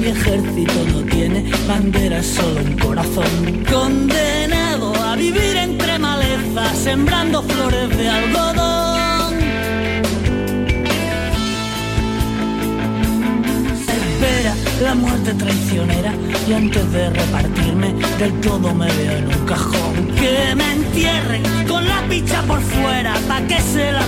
Mi 0.00 0.06
ejército 0.08 0.72
no 0.92 1.00
tiene 1.02 1.44
bandera, 1.66 2.22
solo 2.22 2.60
un 2.60 2.78
corazón. 2.78 3.64
Condenado 3.70 4.94
a 5.02 5.16
vivir 5.16 5.56
entre 5.56 5.98
malezas, 5.98 6.76
sembrando 6.78 7.42
flores 7.42 7.96
de 7.96 8.08
algodón. 8.08 9.34
Espera 13.88 14.54
la 14.82 14.94
muerte 14.94 15.34
traicionera 15.34 16.12
y 16.48 16.52
antes 16.52 16.92
de 16.92 17.10
repartirme 17.10 17.94
del 18.18 18.40
todo 18.40 18.74
me 18.74 18.86
veo 18.86 19.12
en 19.18 19.26
un 19.26 19.46
cajón. 19.46 20.06
Que 20.16 20.54
me 20.54 20.72
entierren 20.72 21.42
con 21.68 21.86
la 21.86 22.02
picha 22.08 22.42
por 22.42 22.60
fuera 22.60 23.14
pa' 23.28 23.42
que 23.42 23.60
se 23.60 23.92
la 23.92 24.06